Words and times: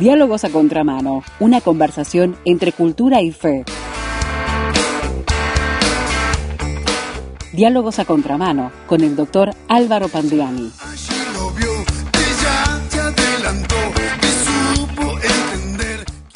Diálogos 0.00 0.44
a 0.44 0.48
contramano, 0.48 1.22
una 1.40 1.60
conversación 1.60 2.34
entre 2.46 2.72
cultura 2.72 3.20
y 3.20 3.32
fe. 3.32 3.64
Diálogos 7.52 7.98
a 7.98 8.06
contramano 8.06 8.72
con 8.86 9.02
el 9.02 9.14
doctor 9.14 9.50
Álvaro 9.68 10.08
Pandiani. 10.08 10.72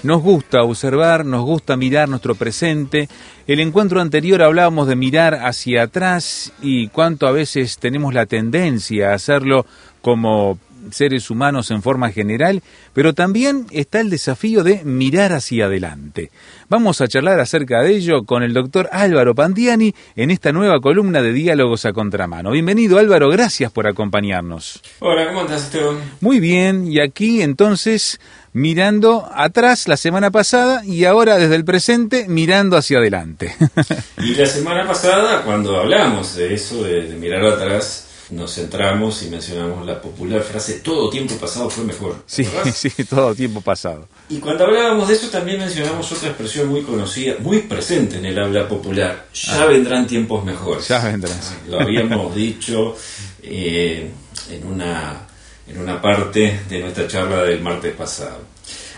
Nos 0.02 0.22
gusta 0.22 0.62
observar, 0.62 1.24
nos 1.24 1.46
gusta 1.46 1.78
mirar 1.78 2.10
nuestro 2.10 2.34
presente. 2.34 3.08
El 3.46 3.60
encuentro 3.60 4.02
anterior 4.02 4.42
hablábamos 4.42 4.88
de 4.88 4.96
mirar 4.96 5.36
hacia 5.36 5.84
atrás 5.84 6.52
y 6.60 6.88
cuánto 6.88 7.26
a 7.26 7.32
veces 7.32 7.78
tenemos 7.78 8.12
la 8.12 8.26
tendencia 8.26 9.12
a 9.12 9.14
hacerlo 9.14 9.64
como 10.02 10.58
seres 10.90 11.30
humanos 11.30 11.70
en 11.70 11.82
forma 11.82 12.10
general, 12.10 12.62
pero 12.92 13.12
también 13.12 13.66
está 13.70 14.00
el 14.00 14.10
desafío 14.10 14.62
de 14.62 14.84
mirar 14.84 15.32
hacia 15.32 15.66
adelante. 15.66 16.30
Vamos 16.68 17.00
a 17.00 17.08
charlar 17.08 17.40
acerca 17.40 17.82
de 17.82 17.94
ello 17.94 18.24
con 18.24 18.42
el 18.42 18.52
doctor 18.52 18.88
Álvaro 18.92 19.34
Pandiani 19.34 19.94
en 20.16 20.30
esta 20.30 20.52
nueva 20.52 20.80
columna 20.80 21.22
de 21.22 21.32
Diálogos 21.32 21.84
a 21.86 21.92
Contramano. 21.92 22.50
Bienvenido 22.50 22.98
Álvaro, 22.98 23.28
gracias 23.28 23.70
por 23.70 23.86
acompañarnos. 23.86 24.82
Hola, 25.00 25.28
¿cómo 25.28 25.42
estás 25.42 25.64
Esteban? 25.64 25.96
Muy 26.20 26.40
bien, 26.40 26.90
y 26.90 27.00
aquí 27.00 27.42
entonces 27.42 28.18
mirando 28.54 29.28
atrás 29.34 29.88
la 29.88 29.96
semana 29.96 30.30
pasada 30.30 30.84
y 30.84 31.04
ahora 31.04 31.36
desde 31.36 31.56
el 31.56 31.64
presente 31.64 32.26
mirando 32.28 32.76
hacia 32.76 32.98
adelante. 32.98 33.54
y 34.18 34.34
la 34.34 34.46
semana 34.46 34.86
pasada, 34.86 35.42
cuando 35.42 35.78
hablamos 35.78 36.36
de 36.36 36.54
eso, 36.54 36.82
de, 36.84 37.02
mirar 37.16 37.44
atrás, 37.44 38.08
nos 38.30 38.54
centramos 38.54 39.22
y 39.22 39.28
mencionamos 39.28 39.84
la 39.86 40.00
popular 40.00 40.42
frase 40.42 40.80
todo 40.80 41.10
tiempo 41.10 41.34
pasado 41.36 41.68
fue 41.68 41.84
mejor. 41.84 42.16
Sí, 42.26 42.46
sí, 42.74 42.90
todo 43.04 43.34
tiempo 43.34 43.60
pasado. 43.60 44.08
Y 44.28 44.38
cuando 44.38 44.64
hablábamos 44.64 45.08
de 45.08 45.14
eso 45.14 45.28
también 45.28 45.58
mencionamos 45.58 46.10
otra 46.12 46.28
expresión 46.28 46.68
muy 46.68 46.82
conocida, 46.82 47.34
muy 47.40 47.60
presente 47.60 48.18
en 48.18 48.26
el 48.26 48.38
habla 48.38 48.66
popular, 48.68 49.26
ya 49.32 49.62
ah. 49.62 49.66
vendrán 49.66 50.06
tiempos 50.06 50.44
mejores. 50.44 50.88
Ya 50.88 51.04
vendrán. 51.04 51.38
Lo 51.68 51.80
habíamos 51.80 52.34
dicho 52.36 52.96
eh, 53.42 54.10
en 54.50 54.66
una 54.66 55.26
en 55.66 55.78
una 55.78 56.00
parte 56.00 56.60
de 56.68 56.80
nuestra 56.80 57.06
charla 57.06 57.42
del 57.42 57.60
martes 57.60 57.94
pasado. 57.94 58.40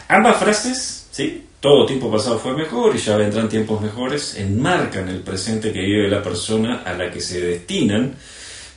Ambas 0.09 0.37
frases, 0.37 1.07
¿sí? 1.11 1.45
Todo 1.61 1.87
tiempo 1.87 2.11
pasado 2.11 2.39
fue 2.39 2.55
mejor 2.55 2.95
y 2.95 2.99
ya 2.99 3.17
vendrán 3.17 3.49
tiempos 3.49 3.81
mejores, 3.81 4.37
enmarcan 4.37 5.09
el 5.09 5.21
presente 5.21 5.73
que 5.73 5.81
vive 5.81 6.09
la 6.09 6.23
persona 6.23 6.83
a 6.85 6.93
la 6.93 7.11
que 7.11 7.21
se 7.21 7.41
destinan, 7.41 8.15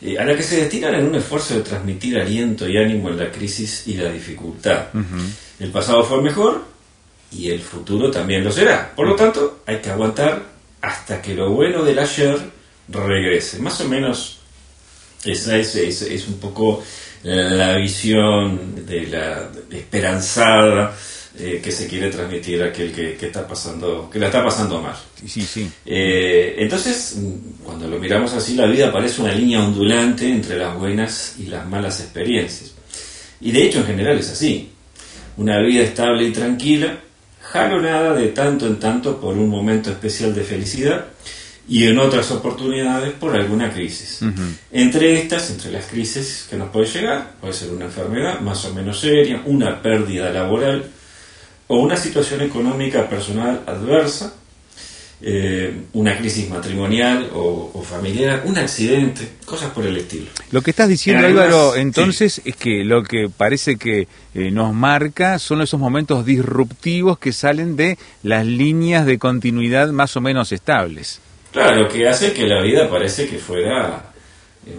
eh, 0.02 0.18
a 0.18 0.26
la 0.26 0.36
que 0.36 0.44
se 0.44 0.58
destinan 0.58 0.96
en 0.96 1.06
un 1.06 1.16
esfuerzo 1.16 1.56
de 1.56 1.62
transmitir 1.62 2.18
aliento 2.18 2.68
y 2.68 2.78
ánimo 2.78 3.10
en 3.10 3.18
la 3.18 3.32
crisis 3.32 3.84
y 3.88 3.96
la 3.96 4.12
dificultad. 4.12 4.88
El 5.60 5.72
pasado 5.72 6.04
fue 6.04 6.22
mejor 6.22 6.64
y 7.32 7.50
el 7.50 7.60
futuro 7.60 8.10
también 8.10 8.44
lo 8.44 8.52
será. 8.52 8.92
Por 8.96 9.08
lo 9.08 9.16
tanto, 9.16 9.60
hay 9.66 9.78
que 9.78 9.90
aguantar 9.90 10.44
hasta 10.82 11.22
que 11.22 11.36
lo 11.36 11.52
bueno 11.52 11.84
del 11.84 12.00
ayer 12.00 12.38
regrese. 12.88 13.60
Más 13.60 13.80
o 13.82 13.88
menos 13.88 14.40
esa 15.26 15.58
es, 15.58 15.76
es 15.76 16.28
un 16.28 16.40
poco 16.40 16.84
la 17.24 17.76
visión 17.76 18.86
de 18.86 19.08
la 19.08 19.50
esperanzada 19.70 20.96
eh, 21.38 21.62
que 21.64 21.72
se 21.72 21.88
quiere 21.88 22.10
transmitir 22.10 22.62
a 22.64 22.68
aquel 22.68 22.92
que, 22.92 23.16
está 23.26 23.48
pasando, 23.48 24.10
que 24.10 24.18
la 24.18 24.26
está 24.26 24.44
pasando 24.44 24.82
mal. 24.82 24.96
Sí, 25.28 25.42
sí. 25.42 25.70
Eh, 25.86 26.56
entonces, 26.58 27.18
cuando 27.64 27.88
lo 27.88 28.00
miramos 28.00 28.34
así, 28.34 28.56
la 28.56 28.66
vida 28.66 28.92
parece 28.92 29.22
una 29.22 29.34
línea 29.34 29.64
ondulante 29.64 30.28
entre 30.28 30.58
las 30.58 30.76
buenas 30.76 31.36
y 31.38 31.46
las 31.46 31.68
malas 31.68 32.00
experiencias. 32.00 32.74
Y 33.42 33.52
de 33.52 33.64
hecho, 33.64 33.80
en 33.80 33.86
general 33.86 34.18
es 34.18 34.32
así. 34.32 34.72
Una 35.38 35.62
vida 35.62 35.84
estable 35.84 36.24
y 36.26 36.32
tranquila, 36.32 37.00
jalonada 37.42 38.16
de 38.16 38.30
tanto 38.30 38.66
en 38.66 38.80
tanto 38.80 39.22
por 39.22 39.38
un 39.38 39.50
momento 39.50 39.92
especial 39.92 40.34
de 40.34 40.44
felicidad, 40.44 41.06
y 41.70 41.86
en 41.86 42.00
otras 42.00 42.32
oportunidades 42.32 43.14
por 43.14 43.36
alguna 43.36 43.72
crisis. 43.72 44.22
Entre 44.72 45.22
estas, 45.22 45.52
entre 45.52 45.72
las 45.72 45.86
crisis 45.86 46.48
que 46.50 46.58
nos 46.58 46.70
puede 46.70 46.88
llegar, 46.88 47.34
puede 47.40 47.54
ser 47.54 47.70
una 47.70 47.86
enfermedad 47.86 48.40
más 48.40 48.66
o 48.66 48.74
menos 48.74 49.00
seria, 49.00 49.44
una 49.46 49.80
pérdida 49.80 50.32
laboral 50.32 50.84
o 51.72 51.78
una 51.78 51.96
situación 51.96 52.42
económica 52.42 53.08
personal 53.08 53.62
adversa, 53.68 54.34
eh, 55.22 55.84
una 55.94 56.18
crisis 56.18 56.50
matrimonial 56.50 57.30
o, 57.34 57.84
familiar, 57.84 58.42
un 58.46 58.58
accidente, 58.58 59.28
cosas 59.46 59.70
por 59.72 59.86
el 59.86 59.98
estilo. 59.98 60.28
Lo 60.52 60.62
que 60.62 60.72
estás 60.72 60.90
diciendo, 60.90 61.28
Álvaro, 61.28 61.76
entonces 61.76 62.42
es 62.44 62.56
que 62.56 62.84
lo 62.84 63.04
que 63.04 63.30
parece 63.30 63.78
que 63.78 64.08
eh, 64.34 64.52
nos 64.52 64.74
marca 64.74 65.38
son 65.38 65.62
esos 65.62 65.80
momentos 65.80 66.26
disruptivos 66.26 67.20
que 67.20 67.34
salen 67.34 67.76
de 67.76 67.98
las 68.24 68.46
líneas 68.46 69.06
de 69.06 69.20
continuidad 69.20 69.90
más 69.90 70.18
o 70.18 70.22
menos 70.22 70.52
estables. 70.52 71.22
Claro, 71.52 71.88
que 71.88 72.08
hace 72.08 72.34
que 72.34 72.48
la 72.48 72.64
vida 72.64 72.90
parece 72.90 73.28
que 73.28 73.38
fuera 73.38 74.10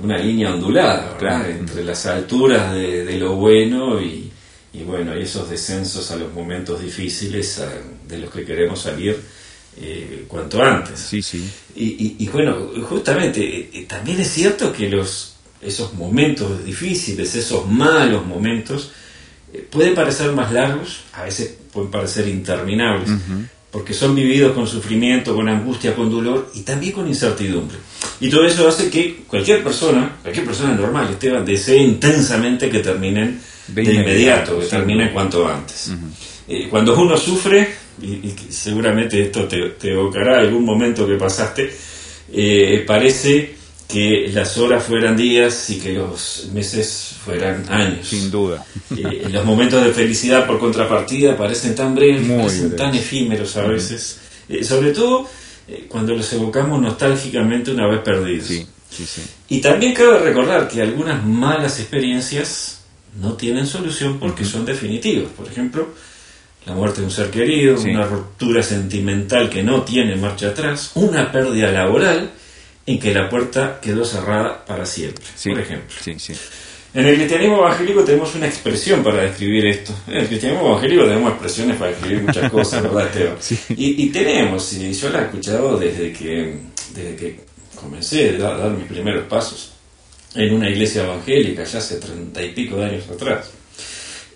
una 0.02 0.18
línea 0.18 0.54
ondulada, 0.54 1.16
entre 1.48 1.84
las 1.84 2.06
alturas 2.06 2.72
de, 2.72 3.16
lo 3.18 3.34
bueno 3.34 4.00
y, 4.00 4.29
bueno, 4.84 5.18
y 5.18 5.22
esos 5.22 5.50
descensos 5.50 6.10
a 6.10 6.16
los 6.16 6.32
momentos 6.32 6.80
difíciles 6.80 7.60
de 8.08 8.18
los 8.18 8.30
que 8.30 8.44
queremos 8.44 8.80
salir 8.80 9.20
eh, 9.76 10.24
cuanto 10.28 10.62
antes. 10.62 10.98
Sí, 10.98 11.22
sí. 11.22 11.48
Y, 11.74 12.28
bueno, 12.28 12.70
justamente, 12.82 13.40
eh, 13.40 13.70
eh, 13.72 13.86
también 13.86 14.20
es 14.20 14.28
cierto 14.28 14.72
que 14.72 14.88
los, 14.88 15.36
esos 15.62 15.94
momentos 15.94 16.64
difíciles, 16.64 17.34
esos 17.34 17.68
malos 17.68 18.26
momentos, 18.26 18.92
pueden 19.70 19.94
parecer 19.94 20.32
más 20.32 20.52
largos, 20.52 21.02
a 21.12 21.24
veces 21.24 21.56
pueden 21.72 21.90
parecer 21.90 22.28
interminables 22.28 23.10
porque 23.70 23.94
son 23.94 24.14
vividos 24.14 24.52
con 24.52 24.66
sufrimiento, 24.66 25.34
con 25.34 25.48
angustia, 25.48 25.94
con 25.94 26.10
dolor 26.10 26.50
y 26.54 26.62
también 26.62 26.92
con 26.92 27.06
incertidumbre. 27.06 27.78
Y 28.20 28.28
todo 28.28 28.44
eso 28.44 28.66
hace 28.68 28.90
que 28.90 29.22
cualquier 29.26 29.62
persona, 29.62 30.16
cualquier 30.22 30.44
persona 30.44 30.74
normal, 30.74 31.08
Esteban, 31.10 31.44
desee 31.44 31.78
intensamente 31.78 32.68
que 32.68 32.80
terminen 32.80 33.40
de, 33.68 33.82
inmediato, 33.82 34.58
que 34.58 34.66
terminen 34.66 35.10
cuanto 35.12 35.46
antes. 35.46 35.92
Eh, 36.48 36.66
cuando 36.68 36.98
uno 37.00 37.16
sufre, 37.16 37.68
y, 38.02 38.34
seguramente 38.48 39.22
esto 39.22 39.46
te, 39.46 39.76
evocará 39.82 40.40
algún 40.40 40.64
momento 40.64 41.06
que 41.06 41.14
pasaste, 41.14 41.72
eh, 42.32 42.84
parece 42.86 43.59
que 43.90 44.30
las 44.32 44.56
horas 44.58 44.84
fueran 44.84 45.16
días 45.16 45.70
y 45.70 45.80
que 45.80 45.92
los 45.92 46.48
meses 46.52 47.16
fueran 47.24 47.64
años. 47.68 48.06
Sin 48.06 48.30
duda. 48.30 48.64
Eh, 48.96 49.28
los 49.30 49.44
momentos 49.44 49.84
de 49.84 49.92
felicidad 49.92 50.46
por 50.46 50.58
contrapartida 50.58 51.36
parecen 51.36 51.74
tan 51.74 51.94
breves, 51.94 52.28
parecen 52.28 52.76
tan 52.76 52.94
efímeros 52.94 53.56
a 53.56 53.64
veces. 53.64 54.20
Eh, 54.48 54.64
sobre 54.64 54.92
todo 54.92 55.28
eh, 55.68 55.86
cuando 55.88 56.14
los 56.14 56.32
evocamos 56.32 56.80
nostálgicamente 56.80 57.70
una 57.72 57.86
vez 57.86 58.00
perdidos. 58.00 58.46
Sí, 58.48 58.66
sí, 58.90 59.04
sí. 59.06 59.22
Y 59.48 59.60
también 59.60 59.94
cabe 59.94 60.18
recordar 60.20 60.68
que 60.68 60.82
algunas 60.82 61.24
malas 61.24 61.80
experiencias 61.80 62.80
no 63.20 63.34
tienen 63.34 63.66
solución 63.66 64.18
porque 64.18 64.44
son 64.44 64.64
definitivas. 64.64 65.30
Por 65.36 65.48
ejemplo, 65.48 65.88
la 66.66 66.74
muerte 66.74 67.00
de 67.00 67.06
un 67.06 67.10
ser 67.10 67.30
querido, 67.30 67.80
una 67.80 68.04
ruptura 68.04 68.62
sentimental 68.62 69.50
que 69.50 69.62
no 69.62 69.82
tiene 69.82 70.16
marcha 70.16 70.48
atrás, 70.48 70.92
una 70.94 71.32
pérdida 71.32 71.72
laboral 71.72 72.30
en 72.86 72.98
que 72.98 73.14
la 73.14 73.28
puerta 73.28 73.78
quedó 73.80 74.04
cerrada 74.04 74.64
para 74.64 74.86
siempre, 74.86 75.24
por 75.44 75.60
ejemplo. 75.60 75.96
En 76.92 77.06
el 77.06 77.14
cristianismo 77.14 77.58
evangélico 77.58 78.02
tenemos 78.02 78.34
una 78.34 78.46
expresión 78.46 79.04
para 79.04 79.22
describir 79.22 79.66
esto. 79.66 79.94
En 80.08 80.16
el 80.16 80.26
cristianismo 80.26 80.68
evangélico 80.70 81.04
tenemos 81.04 81.30
expresiones 81.32 81.76
para 81.76 81.92
describir 81.92 82.22
muchas 82.22 82.50
cosas, 82.50 82.82
¿verdad, 82.82 83.06
Esteban? 83.06 83.36
Y, 83.76 84.08
tenemos, 84.08 84.72
y 84.72 84.92
yo 84.92 85.10
la 85.10 85.20
he 85.20 85.24
escuchado 85.26 85.78
desde 85.78 86.12
que, 86.12 86.58
desde 86.92 87.16
que 87.16 87.40
comencé 87.76 88.30
a 88.36 88.56
dar, 88.56 88.70
mis 88.70 88.88
primeros 88.88 89.24
pasos 89.26 89.72
en 90.34 90.52
una 90.52 90.68
iglesia 90.68 91.04
evangélica, 91.04 91.62
ya 91.62 91.78
hace 91.78 91.96
treinta 91.96 92.42
y 92.42 92.50
pico 92.52 92.76
de 92.76 92.86
años 92.86 93.04
atrás. 93.08 93.50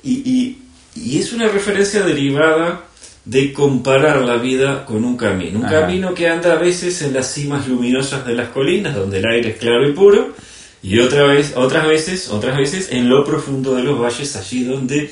Y, 0.04 0.58
y 0.94 1.18
es 1.18 1.32
una 1.32 1.48
referencia 1.48 2.02
derivada 2.02 2.84
de 3.24 3.52
comparar 3.52 4.20
la 4.22 4.36
vida 4.36 4.84
con 4.84 5.04
un 5.04 5.16
camino. 5.16 5.60
Un 5.60 5.66
camino 5.66 6.12
que 6.14 6.28
anda 6.28 6.52
a 6.52 6.56
veces 6.56 7.00
en 7.02 7.14
las 7.14 7.32
cimas 7.32 7.66
luminosas 7.66 8.26
de 8.26 8.34
las 8.34 8.48
colinas, 8.48 8.94
donde 8.94 9.18
el 9.18 9.26
aire 9.26 9.50
es 9.50 9.56
claro 9.56 9.88
y 9.88 9.92
puro, 9.92 10.34
y 10.82 10.98
otra 10.98 11.24
vez, 11.24 11.54
otras 11.56 11.88
veces, 11.88 12.28
otras 12.28 12.58
veces 12.58 12.90
en 12.90 13.08
lo 13.08 13.24
profundo 13.24 13.74
de 13.74 13.82
los 13.82 13.98
valles, 13.98 14.36
allí 14.36 14.64
donde, 14.64 15.10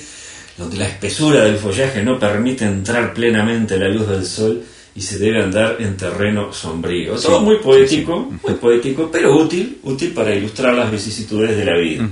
donde 0.59 0.77
la 0.77 0.87
espesura 0.87 1.45
del 1.45 1.57
follaje 1.57 2.03
no 2.03 2.19
permite 2.19 2.67
entrar 2.67 3.15
plenamente 3.15 3.79
la 3.79 3.89
luz 3.89 4.07
del 4.07 4.27
sol 4.27 4.63
y 4.95 5.01
se 5.01 5.19
debe 5.19 5.43
andar 5.43 5.77
en 5.81 5.97
terreno 5.97 6.53
sombrío. 6.53 7.15
Todo 7.15 7.41
muy 7.41 7.57
poético, 7.57 8.31
muy 8.43 8.55
poético, 8.55 9.09
pero 9.11 9.35
útil, 9.35 9.79
útil 9.85 10.13
para 10.13 10.35
ilustrar 10.35 10.75
las 10.75 10.91
vicisitudes 10.91 11.57
de 11.57 11.65
la 11.65 11.79
vida. 11.79 12.07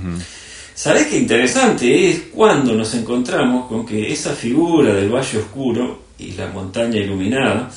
¿Sabés 0.73 1.07
qué 1.07 1.17
interesante 1.17 2.09
es 2.09 2.21
cuando 2.33 2.73
nos 2.73 2.93
encontramos 2.93 3.67
con 3.67 3.85
que 3.85 4.11
esa 4.11 4.33
figura 4.33 4.93
del 4.93 5.09
valle 5.09 5.39
oscuro 5.39 6.03
y 6.17 6.31
la 6.31 6.47
montaña 6.47 6.99
iluminada, 6.99 7.69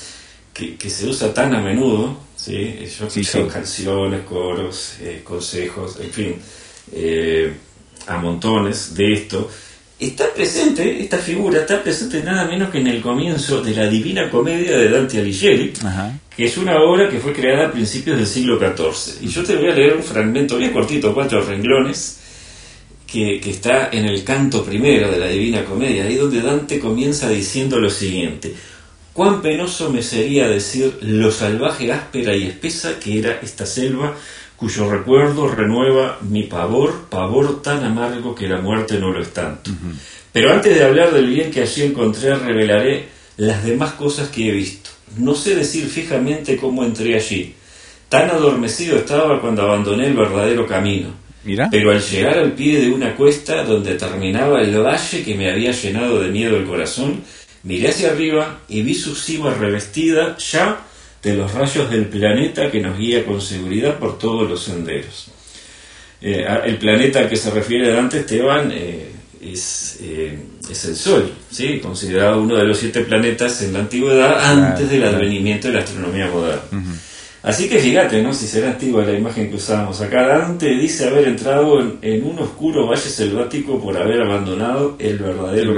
que, 0.52 0.88
se 0.88 1.06
usa 1.06 1.34
tan 1.34 1.54
a 1.54 1.60
menudo, 1.60 2.16
¿sí? 2.36 2.76
yo 3.32 3.48
canciones, 3.48 4.22
coros, 4.22 4.96
eh, 5.00 5.22
consejos, 5.24 5.98
en 6.00 6.10
fin, 6.10 6.36
eh, 6.92 7.52
a 8.06 8.18
montones 8.18 8.94
de 8.94 9.12
esto, 9.12 9.50
está 9.98 10.32
presente, 10.32 11.00
esta 11.00 11.18
figura 11.18 11.60
está 11.60 11.82
presente 11.82 12.22
nada 12.22 12.44
menos 12.44 12.70
que 12.70 12.78
en 12.78 12.86
el 12.86 13.00
comienzo 13.00 13.62
de 13.62 13.74
la 13.74 13.88
Divina 13.88 14.30
Comedia 14.30 14.76
de 14.76 14.90
Dante 14.90 15.18
Alighieri, 15.18 15.72
que 16.36 16.44
es 16.44 16.56
una 16.56 16.80
obra 16.80 17.08
que 17.08 17.18
fue 17.18 17.32
creada 17.32 17.68
a 17.68 17.72
principios 17.72 18.16
del 18.16 18.26
siglo 18.26 18.58
XIV. 18.58 19.22
Y 19.22 19.28
yo 19.28 19.42
te 19.42 19.56
voy 19.56 19.70
a 19.70 19.74
leer 19.74 19.96
un 19.96 20.02
fragmento 20.02 20.56
bien 20.58 20.72
cortito, 20.72 21.14
cuatro 21.14 21.42
renglones, 21.42 22.20
que, 23.14 23.40
que 23.40 23.50
está 23.50 23.90
en 23.92 24.06
el 24.06 24.24
canto 24.24 24.64
primero 24.64 25.08
de 25.08 25.20
la 25.20 25.28
Divina 25.28 25.64
Comedia, 25.64 26.02
ahí 26.02 26.16
donde 26.16 26.42
Dante 26.42 26.80
comienza 26.80 27.28
diciendo 27.28 27.78
lo 27.78 27.88
siguiente. 27.88 28.52
Cuán 29.12 29.40
penoso 29.40 29.92
me 29.92 30.02
sería 30.02 30.48
decir 30.48 30.98
lo 31.02 31.30
salvaje, 31.30 31.92
áspera 31.92 32.34
y 32.34 32.42
espesa 32.42 32.98
que 32.98 33.20
era 33.20 33.38
esta 33.40 33.66
selva 33.66 34.16
cuyo 34.56 34.90
recuerdo 34.90 35.46
renueva 35.46 36.18
mi 36.22 36.42
pavor, 36.42 37.06
pavor 37.08 37.62
tan 37.62 37.84
amargo 37.84 38.34
que 38.34 38.48
la 38.48 38.60
muerte 38.60 38.98
no 38.98 39.12
lo 39.12 39.22
es 39.22 39.32
tanto. 39.32 39.70
Pero 40.32 40.52
antes 40.52 40.76
de 40.76 40.82
hablar 40.82 41.12
del 41.12 41.28
bien 41.28 41.52
que 41.52 41.62
allí 41.62 41.82
encontré, 41.82 42.34
revelaré 42.34 43.06
las 43.36 43.62
demás 43.64 43.92
cosas 43.92 44.28
que 44.30 44.48
he 44.48 44.52
visto. 44.52 44.90
No 45.18 45.36
sé 45.36 45.54
decir 45.54 45.86
fijamente 45.86 46.56
cómo 46.56 46.82
entré 46.82 47.14
allí. 47.14 47.54
Tan 48.08 48.28
adormecido 48.30 48.96
estaba 48.96 49.40
cuando 49.40 49.62
abandoné 49.62 50.08
el 50.08 50.14
verdadero 50.14 50.66
camino. 50.66 51.23
Mira. 51.44 51.68
Pero 51.70 51.90
al 51.90 52.00
llegar 52.00 52.38
al 52.38 52.52
pie 52.52 52.80
de 52.80 52.90
una 52.90 53.14
cuesta 53.14 53.64
donde 53.64 53.94
terminaba 53.94 54.62
el 54.62 54.78
valle 54.78 55.22
que 55.22 55.34
me 55.34 55.50
había 55.50 55.72
llenado 55.72 56.20
de 56.20 56.30
miedo 56.30 56.56
el 56.56 56.64
corazón, 56.64 57.22
miré 57.64 57.88
hacia 57.88 58.10
arriba 58.10 58.60
y 58.68 58.82
vi 58.82 58.94
su 58.94 59.14
cima 59.14 59.52
revestida 59.52 60.36
ya 60.38 60.80
de 61.22 61.34
los 61.34 61.52
rayos 61.52 61.90
del 61.90 62.06
planeta 62.06 62.70
que 62.70 62.80
nos 62.80 62.98
guía 62.98 63.24
con 63.24 63.40
seguridad 63.40 63.98
por 63.98 64.18
todos 64.18 64.48
los 64.48 64.62
senderos. 64.62 65.28
Eh, 66.20 66.46
el 66.64 66.76
planeta 66.78 67.20
al 67.20 67.28
que 67.28 67.36
se 67.36 67.50
refiere 67.50 67.92
Dante 67.92 68.20
Esteban 68.20 68.70
eh, 68.72 69.10
es, 69.42 69.98
eh, 70.00 70.38
es, 70.70 70.84
el 70.86 70.96
Sol, 70.96 71.32
¿sí? 71.50 71.78
considerado 71.80 72.40
uno 72.40 72.56
de 72.56 72.64
los 72.64 72.78
siete 72.78 73.02
planetas 73.02 73.60
en 73.62 73.74
la 73.74 73.80
antigüedad 73.80 74.42
antes 74.42 74.88
del 74.88 75.04
advenimiento 75.04 75.68
de 75.68 75.74
la 75.74 75.80
astronomía 75.80 76.28
moderna. 76.28 76.62
Así 77.44 77.68
que 77.68 77.78
fíjate, 77.78 78.22
¿no? 78.22 78.32
Si 78.32 78.46
será 78.46 78.70
antigua 78.70 79.04
la 79.04 79.12
imagen 79.12 79.50
que 79.50 79.56
usamos 79.56 80.00
acá. 80.00 80.26
Dante 80.26 80.66
dice 80.74 81.06
haber 81.06 81.28
entrado 81.28 81.78
en, 82.00 82.24
un 82.24 82.38
oscuro 82.38 82.88
valle 82.88 83.02
selvático 83.02 83.78
por 83.78 83.96
haber 83.96 84.22
abandonado 84.22 84.96
el 84.98 85.18
verdadero, 85.18 85.74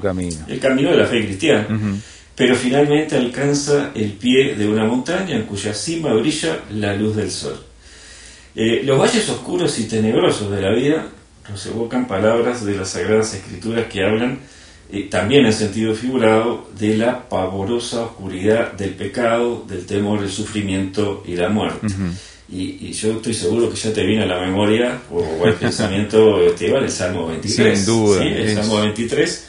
camino, 0.00 0.44
El 0.46 0.60
camino 0.60 0.90
de 0.90 0.96
la 0.96 1.06
fe 1.06 1.24
cristiana 1.24 1.66
pero 2.36 2.54
finalmente 2.54 3.16
alcanza 3.16 3.92
el 3.94 4.12
pie 4.12 4.54
de 4.54 4.68
una 4.68 4.84
montaña 4.84 5.34
en 5.34 5.44
cuya 5.44 5.72
cima 5.72 6.12
brilla 6.12 6.60
la 6.70 6.94
luz 6.94 7.16
del 7.16 7.30
sol. 7.30 7.58
Eh, 8.54 8.82
los 8.84 8.98
valles 8.98 9.28
oscuros 9.30 9.78
y 9.78 9.84
tenebrosos 9.84 10.50
de 10.50 10.60
la 10.60 10.70
vida 10.70 11.06
nos 11.48 11.64
evocan 11.66 12.06
palabras 12.06 12.64
de 12.64 12.76
las 12.76 12.90
Sagradas 12.90 13.32
Escrituras 13.34 13.86
que 13.86 14.04
hablan, 14.04 14.40
eh, 14.92 15.08
también 15.10 15.46
en 15.46 15.52
sentido 15.52 15.94
figurado, 15.94 16.68
de 16.78 16.96
la 16.96 17.28
pavorosa 17.28 18.02
oscuridad 18.02 18.72
del 18.72 18.90
pecado, 18.90 19.64
del 19.68 19.86
temor, 19.86 20.20
del 20.20 20.30
sufrimiento 20.30 21.24
y 21.26 21.36
la 21.36 21.48
muerte. 21.48 21.86
y, 22.48 22.92
yo 22.92 23.12
estoy 23.12 23.34
seguro 23.34 23.68
que 23.68 23.76
ya 23.76 23.92
te 23.92 24.04
viene 24.04 24.22
a 24.24 24.26
la 24.26 24.40
memoria 24.40 25.00
o, 25.10 25.46
el 25.46 25.54
pensamiento, 25.60 26.40
Esteban, 26.40 26.84
el 26.84 26.90
Salmo 26.90 27.28
23. 27.28 27.78
Sin 27.78 27.86
duda. 27.86 28.24
El 28.24 28.54
Salmo 28.54 28.80
23 28.80 29.46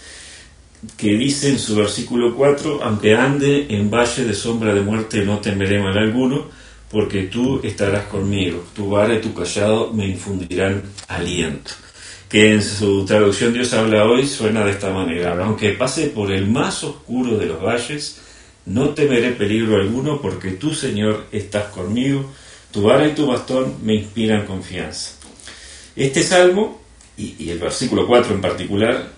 que 0.95 1.15
dice 1.15 1.49
en 1.49 1.59
su 1.59 1.75
versículo 1.75 2.35
4, 2.35 2.81
aunque 2.83 3.15
ande 3.15 3.67
en 3.69 3.89
valle 3.89 4.25
de 4.25 4.33
sombra 4.33 4.73
de 4.73 4.81
muerte 4.81 5.25
no 5.25 5.39
temeré 5.39 5.81
mal 5.81 5.97
alguno, 5.97 6.45
porque 6.89 7.23
tú 7.23 7.59
estarás 7.63 8.05
conmigo, 8.05 8.63
tu 8.75 8.89
vara 8.89 9.15
y 9.15 9.21
tu 9.21 9.33
callado 9.33 9.91
me 9.91 10.07
infundirán 10.07 10.83
aliento. 11.07 11.71
Que 12.29 12.53
en 12.53 12.61
su 12.61 13.05
traducción 13.05 13.53
Dios 13.53 13.73
habla 13.73 14.05
hoy 14.05 14.27
suena 14.27 14.65
de 14.65 14.71
esta 14.71 14.91
manera, 14.91 15.37
aunque 15.43 15.71
pase 15.71 16.07
por 16.07 16.31
el 16.31 16.47
más 16.47 16.83
oscuro 16.83 17.37
de 17.37 17.45
los 17.45 17.61
valles, 17.61 18.19
no 18.65 18.89
temeré 18.89 19.31
peligro 19.31 19.77
alguno, 19.77 20.21
porque 20.21 20.51
tú, 20.51 20.73
Señor, 20.73 21.25
estás 21.31 21.65
conmigo, 21.65 22.29
tu 22.71 22.83
vara 22.83 23.07
y 23.07 23.13
tu 23.13 23.27
bastón 23.27 23.77
me 23.83 23.95
inspiran 23.95 24.45
confianza. 24.45 25.13
Este 25.95 26.21
salmo, 26.21 26.81
y, 27.15 27.35
y 27.39 27.49
el 27.49 27.59
versículo 27.59 28.05
4 28.05 28.35
en 28.35 28.41
particular, 28.41 29.17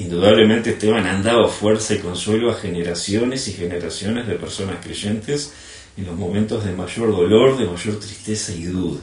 Indudablemente 0.00 0.70
Esteban 0.70 1.04
han 1.04 1.22
dado 1.22 1.46
fuerza 1.46 1.92
y 1.92 1.98
consuelo 1.98 2.50
a 2.50 2.54
generaciones 2.54 3.46
y 3.48 3.52
generaciones 3.52 4.26
de 4.26 4.36
personas 4.36 4.76
creyentes 4.82 5.52
en 5.94 6.06
los 6.06 6.16
momentos 6.16 6.64
de 6.64 6.72
mayor 6.72 7.14
dolor, 7.14 7.58
de 7.58 7.66
mayor 7.66 8.00
tristeza 8.00 8.52
y 8.52 8.62
duda. 8.62 9.00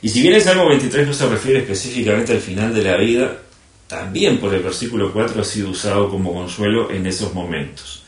Y 0.00 0.08
si 0.08 0.22
bien 0.22 0.34
el 0.34 0.42
Salmo 0.42 0.68
23 0.68 1.06
no 1.06 1.12
se 1.12 1.28
refiere 1.28 1.60
específicamente 1.60 2.32
al 2.32 2.40
final 2.40 2.72
de 2.72 2.84
la 2.84 2.96
vida, 2.96 3.38
también 3.88 4.38
por 4.38 4.54
el 4.54 4.62
versículo 4.62 5.12
4 5.12 5.40
ha 5.40 5.44
sido 5.44 5.70
usado 5.70 6.08
como 6.08 6.34
consuelo 6.34 6.90
en 6.90 7.06
esos 7.06 7.34
momentos. 7.34 8.02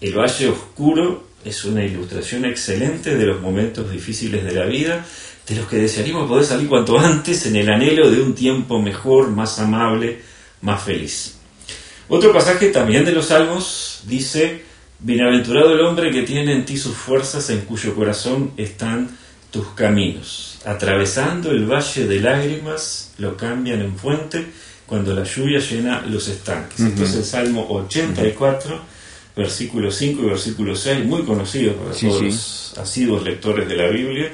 El 0.00 0.16
valle 0.16 0.48
oscuro 0.48 1.30
es 1.44 1.64
una 1.64 1.84
ilustración 1.84 2.44
excelente 2.44 3.16
de 3.16 3.26
los 3.26 3.40
momentos 3.40 3.90
difíciles 3.90 4.44
de 4.44 4.52
la 4.52 4.64
vida, 4.64 5.04
de 5.46 5.56
los 5.56 5.66
que 5.66 5.76
desearíamos 5.76 6.28
poder 6.28 6.44
salir 6.44 6.68
cuanto 6.68 6.98
antes 6.98 7.44
en 7.46 7.56
el 7.56 7.68
anhelo 7.68 8.10
de 8.10 8.22
un 8.22 8.34
tiempo 8.34 8.80
mejor, 8.80 9.28
más 9.28 9.58
amable, 9.58 10.20
más 10.62 10.82
feliz. 10.82 11.36
Otro 12.08 12.32
pasaje 12.32 12.70
también 12.70 13.04
de 13.04 13.12
los 13.12 13.26
Salmos 13.26 14.02
dice, 14.06 14.62
Bienaventurado 15.00 15.72
el 15.72 15.80
hombre 15.80 16.10
que 16.10 16.22
tiene 16.22 16.52
en 16.52 16.64
ti 16.64 16.76
sus 16.76 16.94
fuerzas, 16.94 17.48
en 17.50 17.62
cuyo 17.62 17.94
corazón 17.94 18.52
están 18.56 19.16
tus 19.50 19.68
caminos. 19.68 20.49
Atravesando 20.64 21.50
el 21.50 21.64
valle 21.64 22.06
de 22.06 22.20
lágrimas, 22.20 23.12
lo 23.18 23.36
cambian 23.36 23.80
en 23.80 23.96
fuente 23.96 24.44
cuando 24.86 25.14
la 25.14 25.24
lluvia 25.24 25.60
llena 25.60 26.02
los 26.02 26.28
estanques. 26.28 26.80
Entonces 26.80 27.16
el 27.16 27.24
Salmo 27.24 27.66
84, 27.70 28.80
versículo 29.36 29.90
5 29.90 30.22
y 30.22 30.26
versículo 30.26 30.76
6, 30.76 31.04
muy 31.04 31.22
conocido 31.22 31.74
para 31.76 31.94
todos 31.94 32.22
los 32.22 32.74
asiduos 32.76 33.22
lectores 33.22 33.68
de 33.68 33.76
la 33.76 33.88
Biblia, 33.88 34.32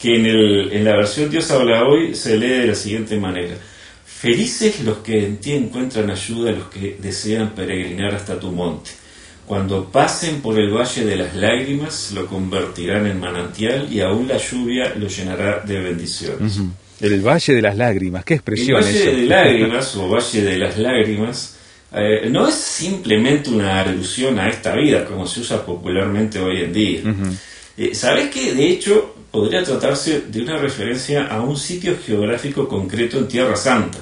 que 0.00 0.16
en, 0.16 0.26
el, 0.26 0.72
en 0.72 0.84
la 0.84 0.96
versión 0.96 1.30
Dios 1.30 1.50
habla 1.50 1.84
hoy 1.84 2.14
se 2.14 2.36
lee 2.36 2.48
de 2.48 2.66
la 2.68 2.74
siguiente 2.74 3.16
manera. 3.18 3.56
Felices 4.06 4.80
los 4.80 4.98
que 4.98 5.24
en 5.24 5.36
ti 5.36 5.52
encuentran 5.52 6.10
ayuda, 6.10 6.50
los 6.52 6.68
que 6.68 6.96
desean 6.98 7.54
peregrinar 7.54 8.14
hasta 8.14 8.40
tu 8.40 8.50
monte. 8.50 8.90
Cuando 9.46 9.84
pasen 9.90 10.40
por 10.40 10.58
el 10.58 10.70
valle 10.70 11.04
de 11.04 11.16
las 11.16 11.34
lágrimas, 11.34 12.12
lo 12.12 12.26
convertirán 12.26 13.06
en 13.06 13.20
manantial 13.20 13.92
y 13.92 14.00
aún 14.00 14.26
la 14.26 14.38
lluvia 14.38 14.94
lo 14.96 15.06
llenará 15.06 15.60
de 15.60 15.80
bendiciones. 15.80 16.60
El 17.00 17.20
valle 17.20 17.54
de 17.54 17.62
las 17.62 17.76
lágrimas, 17.76 18.24
qué 18.24 18.34
expresión 18.34 18.78
El 18.78 18.84
valle 18.84 19.16
de 19.16 19.26
lágrimas 19.26 19.96
o 19.96 20.08
valle 20.08 20.42
de 20.42 20.58
las 20.58 20.78
lágrimas 20.78 21.56
eh, 21.92 22.28
no 22.30 22.48
es 22.48 22.54
simplemente 22.54 23.50
una 23.50 23.80
alusión 23.80 24.38
a 24.38 24.48
esta 24.48 24.74
vida, 24.74 25.04
como 25.04 25.26
se 25.26 25.40
usa 25.40 25.64
popularmente 25.64 26.40
hoy 26.40 26.62
en 26.62 26.72
día. 26.72 27.00
Eh, 27.76 27.94
¿Sabes 27.94 28.30
que 28.30 28.54
de 28.54 28.68
hecho 28.68 29.14
podría 29.30 29.62
tratarse 29.62 30.22
de 30.22 30.42
una 30.42 30.56
referencia 30.56 31.26
a 31.26 31.42
un 31.42 31.56
sitio 31.56 31.96
geográfico 32.04 32.66
concreto 32.66 33.18
en 33.18 33.28
Tierra 33.28 33.56
Santa? 33.56 33.98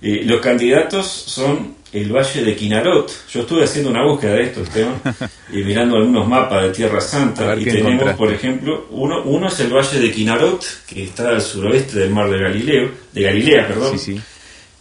Eh, 0.00 0.22
los 0.24 0.40
candidatos 0.40 1.06
son 1.06 1.74
el 2.00 2.12
Valle 2.12 2.44
de 2.44 2.54
Quinarot. 2.54 3.10
Yo 3.32 3.40
estuve 3.40 3.64
haciendo 3.64 3.90
una 3.90 4.04
búsqueda 4.04 4.34
de 4.34 4.42
esto, 4.44 4.62
Esteban, 4.62 5.00
y 5.52 5.58
mirando 5.58 5.96
algunos 5.96 6.28
mapas 6.28 6.64
de 6.64 6.70
Tierra 6.70 7.00
Santa. 7.00 7.56
Y 7.56 7.64
tenemos, 7.64 8.14
por 8.14 8.32
ejemplo, 8.32 8.86
uno, 8.90 9.22
uno 9.24 9.48
es 9.48 9.58
el 9.60 9.72
Valle 9.72 9.98
de 9.98 10.12
Quinarot, 10.12 10.64
que 10.86 11.04
está 11.04 11.30
al 11.30 11.40
suroeste 11.40 11.98
del 12.00 12.10
mar 12.10 12.28
de 12.28 12.38
Galileo, 12.38 12.90
de 13.12 13.22
Galilea, 13.22 13.68
perdón. 13.68 13.98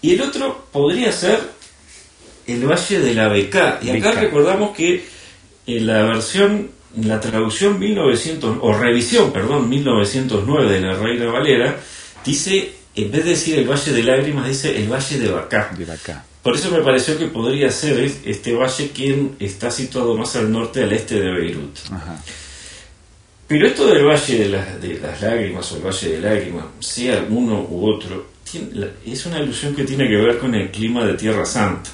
Y 0.02 0.14
el 0.14 0.22
otro 0.22 0.68
podría 0.72 1.12
ser 1.12 1.40
el 2.48 2.66
Valle 2.66 3.00
de 3.00 3.14
la 3.14 3.30
Beca. 3.30 3.80
Y 3.82 3.92
acá 3.92 4.12
recordamos 4.12 4.76
que 4.76 5.06
en 5.68 5.88
la 5.88 6.04
versión 6.04 6.70
la 7.02 7.20
traducción 7.20 7.80
1900, 7.80 8.58
o 8.62 8.74
revisión, 8.74 9.32
perdón, 9.32 9.70
1909 9.70 10.72
de 10.72 10.82
la 10.82 10.94
Reina 10.94 11.26
Valera, 11.28 11.78
dice, 12.26 12.74
en 12.96 13.12
vez 13.12 13.24
de 13.24 13.32
decir 13.32 13.58
el 13.58 13.70
Valle 13.70 13.92
de 13.92 14.04
Lágrimas, 14.04 14.48
dice 14.48 14.78
el 14.78 14.92
Valle 14.92 15.18
de 15.18 15.30
Bacá. 15.30 15.72
De 15.78 15.86
Bacá. 15.86 16.26
Por 16.46 16.56
eso 16.56 16.70
me 16.70 16.84
pareció 16.84 17.18
que 17.18 17.26
podría 17.26 17.72
ser 17.72 18.08
este 18.24 18.54
valle 18.54 18.92
quien 18.92 19.36
está 19.40 19.72
situado 19.72 20.16
más 20.16 20.36
al 20.36 20.52
norte, 20.52 20.84
al 20.84 20.94
este 20.94 21.20
de 21.20 21.32
Beirut. 21.32 21.76
Pero 23.48 23.66
esto 23.66 23.88
del 23.88 24.06
Valle 24.06 24.38
de, 24.38 24.50
de, 24.88 25.00
las 25.00 25.24
Lágrimas 25.24 25.72
o 25.72 25.78
el 25.78 25.82
Valle 25.82 26.08
de 26.08 26.22
Lágrimas, 26.22 26.66
sea 26.82 27.26
uno 27.28 27.66
u 27.68 27.88
otro, 27.88 28.28
es 29.04 29.26
una 29.26 29.38
alusión 29.38 29.74
que 29.76 29.86
tiene 29.86 30.08
que 30.08 30.18
ver 30.18 30.38
con 30.38 30.54
el 30.54 30.70
clima 30.70 31.04
de 31.04 31.16
Tierra 31.16 31.48
Santa. 31.48 31.90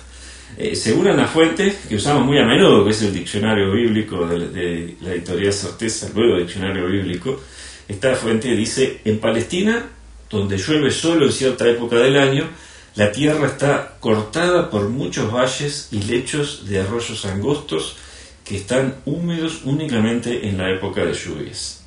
Eh, 0.58 0.76
según 0.76 1.08
una 1.08 1.28
fuente 1.28 1.74
que 1.88 1.96
usamos 1.96 2.26
muy 2.26 2.38
a 2.38 2.46
menudo, 2.46 2.84
que 2.84 2.92
es 2.92 3.02
el 3.04 3.14
diccionario 3.14 3.72
bíblico 3.72 4.28
de, 4.28 4.96
la 5.00 5.14
editorial 5.14 5.54
Certeza, 5.54 6.08
el 6.08 6.14
nuevo 6.14 6.38
diccionario 6.38 6.88
bíblico, 6.88 7.40
esta 7.88 8.16
fuente 8.16 8.54
dice, 8.54 9.00
en 9.06 9.18
Palestina, 9.20 9.86
donde 10.30 10.58
llueve 10.58 10.92
solo 10.92 11.28
en 11.28 11.32
cierta 11.32 11.70
época 11.70 11.96
del 11.96 12.18
año, 12.18 12.50
la 12.96 13.12
tierra 13.12 13.48
está 13.48 13.96
cortada 14.00 14.70
por 14.70 14.90
muchos 14.90 15.32
valles 15.32 15.88
y 15.92 16.02
lechos 16.04 16.68
de 16.68 16.82
arroyos 16.82 17.26
angostos 17.26 17.96
que 18.44 18.58
están 18.58 18.96
húmedos 19.06 19.62
únicamente 19.64 20.48
en 20.48 20.58
la 20.58 20.70
época 20.72 21.06
de 21.06 21.14
lluvias. 21.14 21.84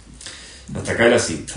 Hasta 0.75 0.92
acá 0.92 1.08
la 1.08 1.18
cita. 1.18 1.54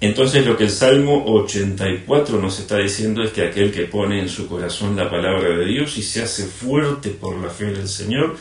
Entonces 0.00 0.46
lo 0.46 0.56
que 0.56 0.64
el 0.64 0.70
Salmo 0.70 1.24
84 1.26 2.40
nos 2.40 2.58
está 2.58 2.78
diciendo 2.78 3.22
es 3.22 3.32
que 3.32 3.42
aquel 3.42 3.70
que 3.70 3.82
pone 3.82 4.18
en 4.18 4.30
su 4.30 4.48
corazón 4.48 4.96
la 4.96 5.10
palabra 5.10 5.50
de 5.58 5.66
Dios 5.66 5.98
y 5.98 6.02
se 6.02 6.22
hace 6.22 6.44
fuerte 6.44 7.10
por 7.10 7.36
la 7.36 7.50
fe 7.50 7.66
del 7.66 7.88
Señor, 7.88 8.36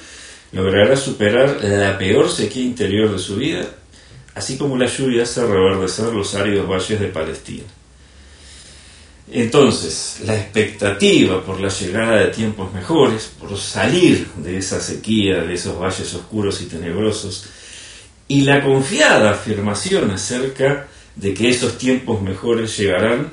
logrará 0.53 0.95
superar 0.95 1.61
la 1.61 1.97
peor 1.97 2.29
sequía 2.29 2.63
interior 2.63 3.11
de 3.11 3.19
su 3.19 3.35
vida, 3.35 3.65
así 4.35 4.57
como 4.57 4.77
la 4.77 4.85
lluvia 4.85 5.23
hace 5.23 5.45
reverdecer 5.45 6.13
los 6.13 6.33
áridos 6.33 6.65
valles 6.65 6.97
de 6.97 7.07
Palestina. 7.07 7.63
Entonces, 9.31 10.21
la 10.25 10.35
expectativa 10.35 11.43
por 11.43 11.59
la 11.59 11.69
llegada 11.69 12.17
de 12.17 12.27
tiempos 12.29 12.73
mejores, 12.73 13.31
por 13.39 13.55
salir 13.57 14.27
de 14.37 14.57
esa 14.57 14.79
sequía, 14.79 15.43
de 15.43 15.53
esos 15.53 15.79
valles 15.79 16.13
oscuros 16.15 16.61
y 16.61 16.65
tenebrosos, 16.65 17.45
y 18.27 18.41
la 18.41 18.63
confiada 18.63 19.31
afirmación 19.31 20.09
acerca 20.11 20.87
de 21.15 21.33
que 21.33 21.49
esos 21.49 21.77
tiempos 21.77 22.21
mejores 22.21 22.75
llegarán, 22.77 23.29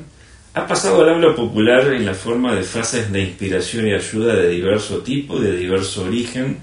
ha 0.53 0.67
pasado 0.67 1.03
al 1.03 1.15
habla 1.15 1.35
popular 1.35 1.93
en 1.93 2.05
la 2.05 2.15
forma 2.15 2.55
de 2.55 2.63
frases 2.63 3.11
de 3.11 3.23
inspiración 3.23 3.87
y 3.87 3.95
ayuda 3.95 4.35
de 4.35 4.49
diverso 4.49 4.99
tipo, 4.99 5.39
de 5.39 5.57
diverso 5.57 6.05
origen, 6.05 6.59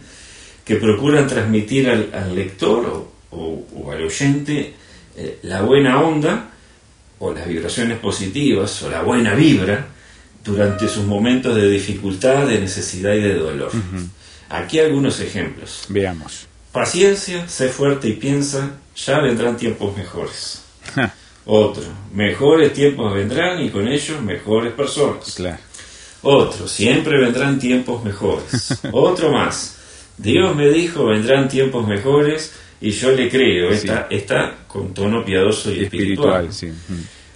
que 0.63 0.75
procuran 0.75 1.27
transmitir 1.27 1.89
al, 1.89 2.35
lector 2.35 3.07
o, 3.31 3.91
al 3.91 4.03
oyente 4.03 4.73
eh, 5.15 5.39
la 5.43 5.61
buena 5.61 6.01
onda 6.01 6.52
o 7.19 7.33
las 7.33 7.47
vibraciones 7.47 7.99
positivas 7.99 8.81
o 8.83 8.89
la 8.89 9.01
buena 9.01 9.33
vibra 9.33 9.87
durante 10.43 10.87
sus 10.87 11.05
momentos 11.05 11.55
de 11.55 11.69
dificultad, 11.69 12.47
de 12.47 12.59
necesidad 12.59 13.13
y 13.13 13.21
de 13.21 13.35
dolor. 13.35 13.71
Aquí 14.49 14.79
algunos 14.79 15.19
ejemplos. 15.19 15.85
Veamos. 15.89 16.47
Paciencia, 16.71 17.47
sé 17.47 17.69
fuerte 17.69 18.09
y 18.09 18.13
piensa, 18.13 18.71
ya 18.95 19.19
vendrán 19.19 19.57
tiempos 19.57 19.95
mejores. 19.95 20.63
Otro, 21.45 21.83
mejores 22.13 22.73
tiempos 22.73 23.13
vendrán 23.13 23.61
y 23.61 23.69
con 23.69 23.87
ellos 23.87 24.21
mejores 24.21 24.73
personas. 24.73 25.35
Claro. 25.35 25.57
Otro, 26.23 26.67
siempre 26.67 27.19
vendrán 27.19 27.59
tiempos 27.59 28.03
mejores. 28.03 28.79
Otro 28.91 29.31
más, 29.31 29.75
Dios 30.17 30.55
me 30.55 30.69
dijo 30.69 31.05
vendrán 31.05 31.49
tiempos 31.49 31.87
mejores 31.87 32.53
y 32.81 32.91
yo 32.91 33.11
le 33.11 33.29
creo. 33.29 33.69
Está, 33.69 34.07
está 34.09 34.55
con 34.67 34.93
tono 34.93 35.23
piadoso 35.23 35.71
y 35.71 35.83
espiritual. 35.83 36.49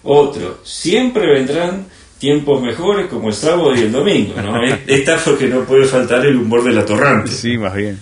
Otro, 0.04 0.62
siempre 0.64 1.26
vendrán 1.34 1.86
tiempos 2.18 2.62
mejores 2.62 3.08
como 3.08 3.30
el 3.30 3.34
sábado 3.34 3.76
y 3.76 3.80
el 3.80 3.92
domingo. 3.92 4.42
¿no? 4.42 4.64
Esta 4.88 5.18
porque 5.18 5.48
no 5.48 5.64
puede 5.66 5.86
faltar 5.86 6.26
el 6.26 6.38
humor 6.38 6.64
de 6.64 6.74
la 6.74 6.86
torrante. 6.86 7.32
Sí, 7.32 7.58
más 7.58 7.76
bien. 7.76 8.00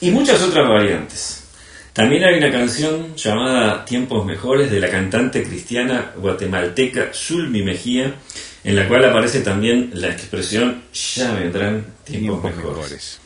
Y 0.00 0.10
muchas 0.10 0.42
otras 0.42 0.68
variantes. 0.68 1.41
También 1.92 2.24
hay 2.24 2.38
una 2.38 2.50
canción 2.50 3.14
llamada 3.16 3.84
Tiempos 3.84 4.24
Mejores 4.24 4.70
de 4.70 4.80
la 4.80 4.88
cantante 4.88 5.42
cristiana 5.42 6.12
guatemalteca 6.16 7.10
Zulmi 7.12 7.62
Mejía, 7.62 8.14
en 8.64 8.76
la 8.76 8.88
cual 8.88 9.04
aparece 9.04 9.40
también 9.40 9.90
la 9.92 10.08
expresión 10.08 10.84
ya 10.92 11.34
vendrán 11.34 11.84
tiempos, 12.04 12.42
mejores. 12.42 13.20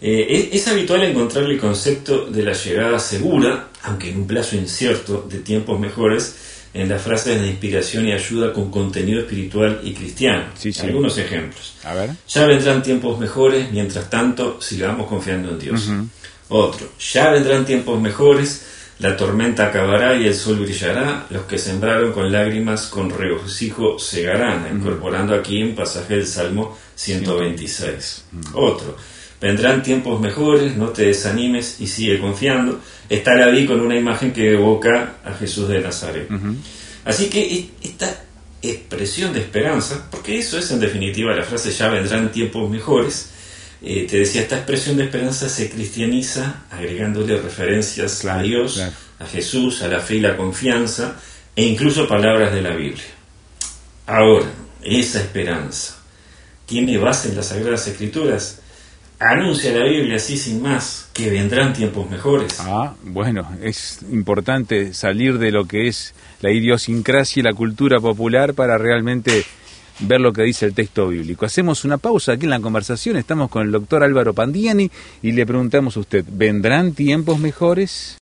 Eh, 0.00 0.50
es, 0.52 0.66
habitual 0.66 1.04
encontrar 1.04 1.44
el 1.44 1.58
concepto 1.58 2.26
de 2.26 2.42
la 2.42 2.54
llegada 2.54 2.98
segura, 2.98 3.68
aunque 3.82 4.10
en 4.10 4.18
un 4.18 4.26
plazo 4.26 4.56
incierto, 4.56 5.26
de 5.30 5.38
tiempos 5.38 5.78
mejores 5.78 6.34
en 6.74 6.88
las 6.88 7.00
frases 7.00 7.40
de 7.40 7.46
inspiración 7.48 8.08
y 8.08 8.12
ayuda 8.12 8.52
con 8.52 8.70
contenido 8.70 9.20
espiritual 9.20 9.80
y 9.84 9.92
cristiano. 9.92 10.44
Algunos 10.82 11.18
ejemplos. 11.18 11.74
A 11.84 11.94
ver. 11.94 12.10
Ya 12.28 12.46
vendrán 12.46 12.82
tiempos 12.82 13.18
mejores, 13.18 13.70
mientras 13.70 14.10
tanto 14.10 14.60
sigamos 14.60 15.06
confiando 15.06 15.50
en 15.50 15.58
Dios. 15.58 15.90
Otro, 16.48 16.88
ya 16.98 17.30
vendrán 17.30 17.64
tiempos 17.64 18.00
mejores, 18.00 18.66
la 19.00 19.16
tormenta 19.16 19.66
acabará 19.66 20.16
y 20.16 20.26
el 20.26 20.34
sol 20.34 20.58
brillará, 20.58 21.26
los 21.30 21.42
que 21.42 21.58
sembraron 21.58 22.12
con 22.12 22.32
lágrimas 22.32 22.86
con 22.86 23.10
regocijo 23.10 23.98
segarán, 23.98 24.66
incorporando 24.74 25.34
aquí 25.34 25.62
un 25.62 25.74
pasaje 25.74 26.16
del 26.16 26.26
Salmo 26.26 26.76
126. 26.94 28.24
Otro, 28.54 28.96
vendrán 29.40 29.82
tiempos 29.82 30.20
mejores, 30.20 30.76
no 30.76 30.88
te 30.88 31.06
desanimes 31.06 31.80
y 31.80 31.86
sigue 31.86 32.18
confiando. 32.18 32.80
Está 33.08 33.36
David 33.36 33.68
con 33.68 33.80
una 33.80 33.96
imagen 33.96 34.32
que 34.32 34.54
evoca 34.54 35.16
a 35.24 35.32
Jesús 35.34 35.68
de 35.68 35.80
Nazaret. 35.80 36.28
Así 37.04 37.28
que 37.28 37.70
esta 37.82 38.24
expresión 38.60 39.32
de 39.32 39.40
esperanza, 39.40 40.08
porque 40.10 40.38
eso 40.38 40.58
es 40.58 40.70
en 40.72 40.80
definitiva 40.80 41.36
la 41.36 41.44
frase 41.44 41.70
ya 41.70 41.88
vendrán 41.88 42.32
tiempos 42.32 42.68
mejores, 42.68 43.30
eh, 43.80 44.06
te 44.10 44.18
decía, 44.18 44.42
esta 44.42 44.56
expresión 44.56 44.96
de 44.96 45.04
esperanza 45.04 45.48
se 45.48 45.70
cristianiza 45.70 46.64
agregándole 46.70 47.40
referencias 47.40 48.24
a 48.24 48.42
Dios, 48.42 48.80
a 49.18 49.26
Jesús, 49.26 49.82
a 49.82 49.88
la 49.88 50.00
fe 50.00 50.16
y 50.16 50.20
la 50.20 50.36
confianza, 50.36 51.16
e 51.54 51.64
incluso 51.64 52.08
palabras 52.08 52.52
de 52.52 52.62
la 52.62 52.74
Biblia. 52.74 53.04
Ahora, 54.06 54.46
esa 54.82 55.20
esperanza 55.20 55.96
tiene 56.66 56.98
base 56.98 57.28
en 57.28 57.36
las 57.36 57.48
Sagradas 57.48 57.86
Escrituras. 57.86 58.60
Anuncia 59.20 59.72
la 59.72 59.84
Biblia 59.84 60.16
así 60.16 60.36
sin 60.36 60.62
más 60.62 61.08
que 61.12 61.30
vendrán 61.30 61.72
tiempos 61.72 62.08
mejores. 62.08 62.56
Ah, 62.60 62.94
bueno, 63.02 63.50
es 63.60 64.00
importante 64.12 64.94
salir 64.94 65.38
de 65.38 65.50
lo 65.50 65.66
que 65.66 65.88
es 65.88 66.14
la 66.40 66.52
idiosincrasia 66.52 67.40
y 67.40 67.42
la 67.42 67.52
cultura 67.52 67.98
popular 67.98 68.54
para 68.54 68.78
realmente 68.78 69.44
ver 70.00 70.20
lo 70.20 70.32
que 70.32 70.42
dice 70.42 70.66
el 70.66 70.74
texto 70.74 71.08
bíblico. 71.08 71.46
Hacemos 71.46 71.84
una 71.84 71.98
pausa 71.98 72.32
aquí 72.32 72.44
en 72.44 72.50
la 72.50 72.60
conversación, 72.60 73.16
estamos 73.16 73.50
con 73.50 73.66
el 73.66 73.72
doctor 73.72 74.02
Álvaro 74.02 74.34
Pandiani 74.34 74.90
y 75.22 75.32
le 75.32 75.46
preguntamos 75.46 75.96
a 75.96 76.00
usted, 76.00 76.24
¿vendrán 76.30 76.92
tiempos 76.92 77.38
mejores? 77.38 78.18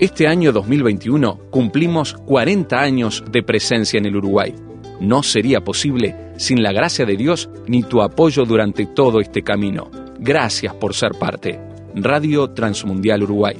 Este 0.00 0.26
año 0.26 0.50
2021 0.52 1.50
cumplimos 1.50 2.14
40 2.14 2.80
años 2.80 3.22
de 3.30 3.42
presencia 3.42 3.98
en 3.98 4.06
el 4.06 4.16
Uruguay. 4.16 4.54
No 4.98 5.22
sería 5.22 5.60
posible 5.60 6.32
sin 6.38 6.62
la 6.62 6.72
gracia 6.72 7.04
de 7.04 7.18
Dios 7.18 7.50
ni 7.66 7.82
tu 7.82 8.00
apoyo 8.00 8.46
durante 8.46 8.86
todo 8.86 9.20
este 9.20 9.42
camino. 9.42 9.90
Gracias 10.18 10.74
por 10.74 10.94
ser 10.94 11.12
parte. 11.12 11.60
Radio 11.94 12.48
Transmundial 12.50 13.24
Uruguay. 13.24 13.56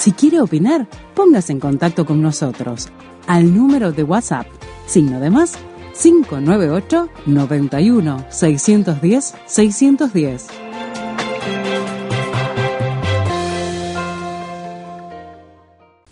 Si 0.00 0.12
quiere 0.12 0.40
opinar, 0.40 0.88
póngase 1.14 1.52
en 1.52 1.60
contacto 1.60 2.06
con 2.06 2.22
nosotros 2.22 2.88
al 3.26 3.54
número 3.54 3.92
de 3.92 4.02
WhatsApp, 4.02 4.46
signo 4.86 5.20
de 5.20 5.28
más 5.28 5.58
598 6.00 7.10
91 7.26 8.26
610 8.30 9.34
610. 9.44 10.46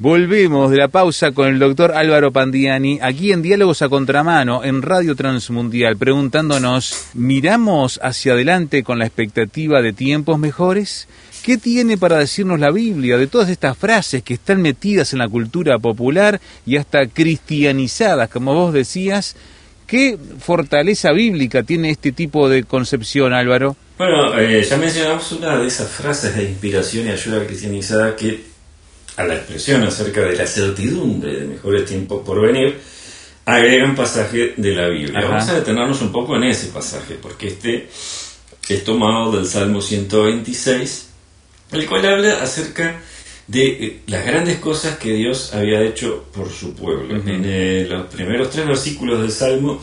Volvemos 0.01 0.71
de 0.71 0.77
la 0.77 0.89
pausa 0.89 1.33
con 1.33 1.49
el 1.49 1.59
doctor 1.59 1.93
Álvaro 1.93 2.31
Pandiani, 2.31 2.99
aquí 3.01 3.33
en 3.33 3.41
Diálogos 3.41 3.81
a 3.81 3.89
Contramano, 3.89 4.65
en 4.65 4.83
Radio 4.83 5.17
Transmundial, 5.17 5.97
preguntándonos, 5.97 7.09
¿miramos 7.15 7.99
hacia 8.03 8.35
adelante 8.35 8.85
con 8.85 8.99
la 8.99 9.07
expectativa 9.07 9.81
de 9.81 9.95
tiempos 9.95 10.39
mejores? 10.39 11.09
¿Qué 11.49 11.57
tiene 11.57 11.97
para 11.97 12.19
decirnos 12.19 12.61
la 12.61 12.71
Biblia 12.71 13.17
de 13.17 13.27
todas 13.27 13.49
estas 13.49 13.75
frases 13.79 14.23
que 14.23 14.35
están 14.35 14.61
metidas 14.61 15.15
en 15.15 15.21
la 15.21 15.31
cultura 15.31 15.79
popular 15.79 16.39
y 16.67 16.77
hasta 16.77 17.07
cristianizadas, 17.07 18.29
como 18.29 18.53
vos 18.53 18.75
decías? 18.75 19.35
¿Qué 19.87 20.19
fortaleza 20.41 21.11
bíblica 21.13 21.63
tiene 21.63 21.89
este 21.89 22.13
tipo 22.13 22.51
de 22.51 22.65
concepción, 22.65 23.33
Álvaro? 23.33 23.77
Bueno, 23.97 24.39
eh, 24.39 24.63
ya 24.63 24.77
mencionamos 24.77 25.33
una 25.33 25.59
de 25.59 25.69
esas 25.69 25.91
frases 25.91 26.37
de 26.37 26.51
inspiración 26.51 27.07
y 27.07 27.13
ayuda 27.13 27.47
cristianizada 27.47 28.15
que, 28.15 28.45
a 29.17 29.25
la 29.25 29.37
expresión 29.37 29.83
acerca 29.85 30.21
de 30.21 30.37
la 30.37 30.47
certidumbre 30.47 31.35
de 31.35 31.47
mejores 31.47 31.87
tiempos 31.87 32.27
por 32.27 32.43
venir, 32.43 32.79
agrega 33.47 33.87
un 33.87 33.95
pasaje 33.95 34.53
de 34.55 34.75
la 34.75 34.87
Biblia. 34.91 35.27
Vamos 35.27 35.49
a 35.49 35.55
detenernos 35.55 36.03
un 36.03 36.13
poco 36.13 36.37
en 36.37 36.45
ese 36.45 36.67
pasaje, 36.67 37.15
porque 37.15 37.49
este 37.49 37.89
es 38.69 38.85
tomado 38.85 39.33
del 39.33 39.47
Salmo 39.47 39.81
126 39.81 41.08
el 41.73 41.87
cual 41.87 42.07
habla 42.07 42.43
acerca 42.43 43.01
de 43.47 43.67
eh, 43.67 44.01
las 44.07 44.25
grandes 44.25 44.59
cosas 44.59 44.99
que 44.99 45.13
Dios 45.15 45.55
había 45.55 45.83
hecho 45.83 46.25
por 46.33 46.51
su 46.51 46.75
pueblo. 46.75 47.17
En 47.17 47.43
eh, 47.45 47.87
los 47.89 48.07
primeros 48.07 48.51
tres 48.51 48.67
versículos 48.67 49.21
del 49.21 49.33
Salmo 49.33 49.81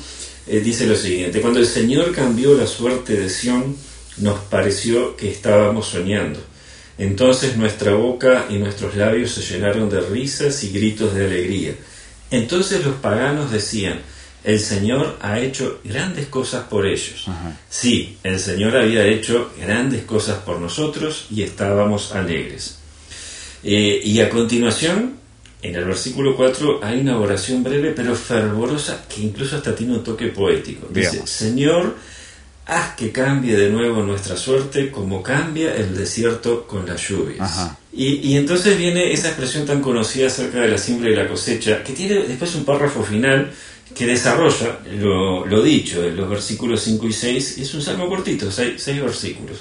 eh, 0.48 0.60
dice 0.60 0.86
lo 0.86 0.96
siguiente, 0.96 1.42
cuando 1.42 1.60
el 1.60 1.66
Señor 1.66 2.12
cambió 2.14 2.56
la 2.56 2.68
suerte 2.68 3.14
de 3.14 3.30
Sión, 3.30 3.76
nos 4.18 4.40
pareció 4.42 5.16
que 5.18 5.30
estábamos 5.30 5.88
soñando. 5.88 6.40
Entonces 6.98 7.58
nuestra 7.58 7.94
boca 7.96 8.46
y 8.50 8.58
nuestros 8.58 8.96
labios 8.96 9.32
se 9.32 9.42
llenaron 9.42 9.90
de 9.90 10.00
risas 10.00 10.64
y 10.64 10.70
gritos 10.70 11.14
de 11.14 11.26
alegría. 11.26 11.74
Entonces 12.32 12.86
los 12.86 12.96
paganos 12.96 13.52
decían, 13.52 14.00
el 14.46 14.60
Señor 14.60 15.18
ha 15.22 15.40
hecho 15.40 15.80
grandes 15.84 16.28
cosas 16.28 16.66
por 16.66 16.86
ellos. 16.86 17.26
Sí, 17.68 18.18
el 18.24 18.40
Señor 18.40 18.78
había 18.78 19.06
hecho 19.06 19.52
grandes 19.60 20.04
cosas 20.04 20.38
por 20.40 20.60
nosotros 20.60 21.26
y 21.32 21.42
estábamos 21.42 22.12
alegres. 22.14 22.78
Eh, 23.64 24.00
y 24.04 24.20
a 24.20 24.30
continuación, 24.30 25.16
en 25.64 25.76
el 25.76 25.86
versículo 25.86 26.36
4, 26.36 26.80
hay 26.84 27.00
una 27.00 27.18
oración 27.18 27.64
breve 27.64 27.94
pero 27.96 28.16
fervorosa 28.16 29.06
que 29.10 29.22
incluso 29.22 29.58
hasta 29.58 29.76
tiene 29.76 29.94
un 29.94 30.04
toque 30.04 30.28
poético. 30.28 30.88
Dice, 30.92 31.26
Señor, 31.26 31.96
haz 32.68 32.96
que 32.96 33.12
cambie 33.12 33.58
de 33.58 33.72
nuevo 33.72 34.04
nuestra 34.04 34.38
suerte 34.38 34.92
como 34.92 35.24
cambia 35.24 35.76
el 35.76 35.98
desierto 35.98 36.68
con 36.68 36.86
las 36.86 37.02
lluvias. 37.08 37.72
Y, 37.92 38.30
y, 38.30 38.38
entonces 38.38 38.78
viene 38.78 39.12
esa 39.12 39.30
expresión 39.30 39.66
tan 39.66 39.82
conocida 39.82 40.28
acerca 40.28 40.60
de 40.60 40.68
la 40.68 40.78
siembra 40.78 41.10
y 41.10 41.16
la 41.16 41.28
cosecha, 41.28 41.82
que 41.82 41.94
tiene 41.94 42.28
después 42.28 42.54
un 42.54 42.66
párrafo 42.66 43.02
final 43.04 43.52
que 43.96 44.06
desarrolla 44.06 44.80
lo, 45.00 45.46
lo 45.46 45.64
dicho 45.64 46.04
en 46.04 46.18
los 46.18 46.30
versículos 46.30 46.82
5 46.82 47.08
y 47.08 47.14
6. 47.14 47.58
Es 47.60 47.74
un 47.74 47.82
salmo 47.82 48.10
cortito, 48.10 48.52
seis, 48.52 48.74
seis 48.78 49.02
versículos. 49.02 49.58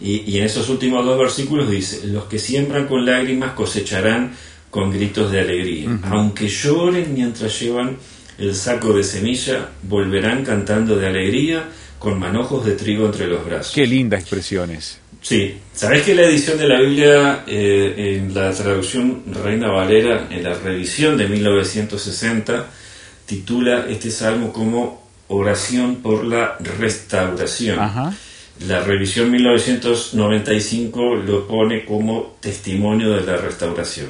Y, 0.00 0.30
y, 0.30 0.38
en 0.38 0.44
esos 0.44 0.68
últimos 0.68 1.04
dos 1.04 1.18
versículos 1.18 1.70
dice, 1.70 2.06
los 2.06 2.24
que 2.24 2.38
siembran 2.38 2.86
con 2.86 3.04
lágrimas 3.04 3.52
cosecharán 3.52 4.32
con 4.70 4.90
gritos 4.90 5.30
de 5.30 5.40
alegría. 5.40 5.98
Aunque 6.04 6.48
lloren 6.48 7.14
mientras 7.14 7.58
llevan 7.60 7.96
el 8.38 8.54
saco 8.54 8.92
de 8.92 9.02
semilla, 9.02 9.70
volverán 9.82 10.44
cantando 10.44 10.96
de 10.96 11.06
alegría 11.06 11.68
con 11.98 12.18
manojos 12.18 12.64
de 12.64 12.72
trigo 12.72 13.06
entre 13.06 13.26
los 13.26 13.44
brazos. 13.44 13.74
Qué 13.74 13.86
lindas 13.86 14.20
expresiones. 14.20 14.98
Sí, 15.20 15.56
¿sabés 15.72 16.02
que 16.02 16.14
la 16.14 16.22
edición 16.22 16.58
de 16.58 16.68
la 16.68 16.80
Biblia 16.80 17.44
eh, 17.46 18.16
en 18.18 18.32
la 18.32 18.52
traducción 18.52 19.24
Reina 19.42 19.68
Valera, 19.68 20.28
en 20.30 20.44
la 20.44 20.54
revisión 20.54 21.16
de 21.16 21.26
1960, 21.26 22.66
titula 23.28 23.84
este 23.88 24.10
salmo 24.10 24.52
como 24.52 25.06
Oración 25.28 25.96
por 25.96 26.24
la 26.24 26.56
Restauración? 26.58 27.78
La 28.66 28.80
revisión 28.80 29.30
1995 29.30 31.14
lo 31.14 31.46
pone 31.46 31.84
como 31.84 32.38
testimonio 32.40 33.10
de 33.10 33.24
la 33.24 33.36
restauración. 33.36 34.08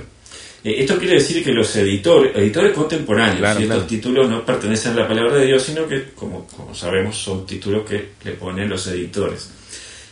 Eh, 0.65 0.77
esto 0.79 0.97
quiere 0.99 1.15
decir 1.15 1.45
que 1.45 1.53
los 1.53 1.75
editores, 1.77 2.35
editores 2.37 2.73
contemporáneos, 2.73 3.61
estos 3.61 3.87
títulos 3.87 4.31
no 4.31 4.47
pertenecen 4.47 4.93
a 4.93 5.01
la 5.01 5.09
palabra 5.09 5.35
de 5.35 5.47
Dios, 5.47 5.65
sino 5.65 5.87
que, 5.87 6.13
como, 6.15 6.47
como 6.47 6.75
sabemos, 6.75 7.17
son 7.19 7.45
títulos 7.45 7.85
que 7.87 8.11
le 8.25 8.33
ponen 8.33 8.69
los 8.69 8.87
editores. 8.87 9.51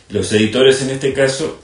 Los 0.09 0.31
editores, 0.33 0.81
en 0.81 0.91
este 0.91 1.13
caso, 1.13 1.59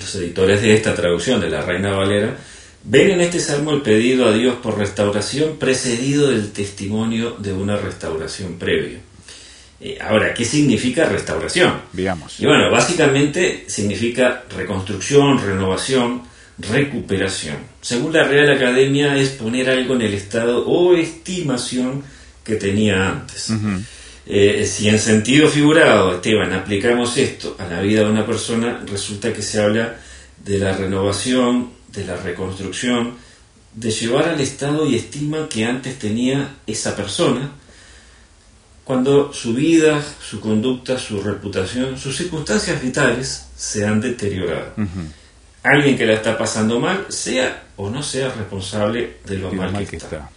los 0.00 0.14
editores 0.16 0.62
de 0.62 0.74
esta 0.74 0.94
traducción 0.94 1.40
de 1.40 1.50
la 1.50 1.60
Reina 1.60 1.92
Valera, 1.92 2.36
ven 2.84 3.10
en 3.10 3.20
este 3.20 3.40
salmo 3.40 3.72
el 3.72 3.82
pedido 3.82 4.26
a 4.28 4.32
Dios 4.32 4.56
por 4.62 4.78
restauración 4.78 5.56
precedido 5.56 6.30
del 6.30 6.52
testimonio 6.52 7.36
de 7.38 7.52
una 7.52 7.76
restauración 7.76 8.58
previa. 8.58 8.98
Eh, 9.80 9.98
ahora, 10.00 10.32
¿qué 10.32 10.44
significa 10.44 11.06
restauración? 11.06 11.72
Veamos. 11.92 12.38
Y 12.40 12.46
bueno, 12.46 12.70
básicamente 12.70 13.64
significa 13.66 14.44
reconstrucción, 14.56 15.44
renovación, 15.44 16.22
recuperación. 16.58 17.56
Según 17.80 18.12
la 18.12 18.24
Real 18.24 18.50
Academia 18.52 19.16
es 19.16 19.30
poner 19.30 19.68
algo 19.68 19.94
en 19.94 20.02
el 20.02 20.14
estado 20.14 20.66
o 20.66 20.94
estimación 20.94 22.02
que 22.44 22.56
tenía 22.56 23.08
antes. 23.08 23.52
Eh, 24.26 24.66
si 24.66 24.88
en 24.88 24.98
sentido 24.98 25.48
figurado, 25.48 26.14
Esteban, 26.14 26.52
aplicamos 26.52 27.16
esto 27.18 27.56
a 27.58 27.66
la 27.66 27.80
vida 27.80 28.04
de 28.04 28.10
una 28.10 28.24
persona, 28.24 28.82
resulta 28.86 29.32
que 29.32 29.42
se 29.42 29.60
habla 29.60 29.96
de 30.42 30.58
la 30.58 30.76
renovación, 30.76 31.70
de 31.94 32.04
la 32.04 32.16
reconstrucción, 32.16 33.14
de 33.74 33.90
llevar 33.90 34.28
al 34.28 34.40
estado 34.40 34.86
y 34.86 34.94
estima 34.94 35.48
que 35.48 35.64
antes 35.64 35.98
tenía 35.98 36.56
esa 36.66 36.94
persona, 36.94 37.50
cuando 38.84 39.32
su 39.32 39.54
vida, 39.54 40.02
su 40.22 40.40
conducta, 40.40 40.98
su 40.98 41.22
reputación, 41.22 41.98
sus 41.98 42.16
circunstancias 42.16 42.82
vitales 42.82 43.46
se 43.56 43.86
han 43.86 44.00
deteriorado 44.00 44.74
alguien 45.64 45.96
que 45.96 46.06
la 46.06 46.12
está 46.12 46.38
pasando 46.38 46.78
mal, 46.78 47.06
sea 47.08 47.64
o 47.76 47.90
no 47.90 48.02
sea 48.02 48.30
responsable 48.32 49.16
de 49.24 49.38
lo 49.38 49.50
mal, 49.50 49.86
que, 49.88 49.96
está. 49.96 50.30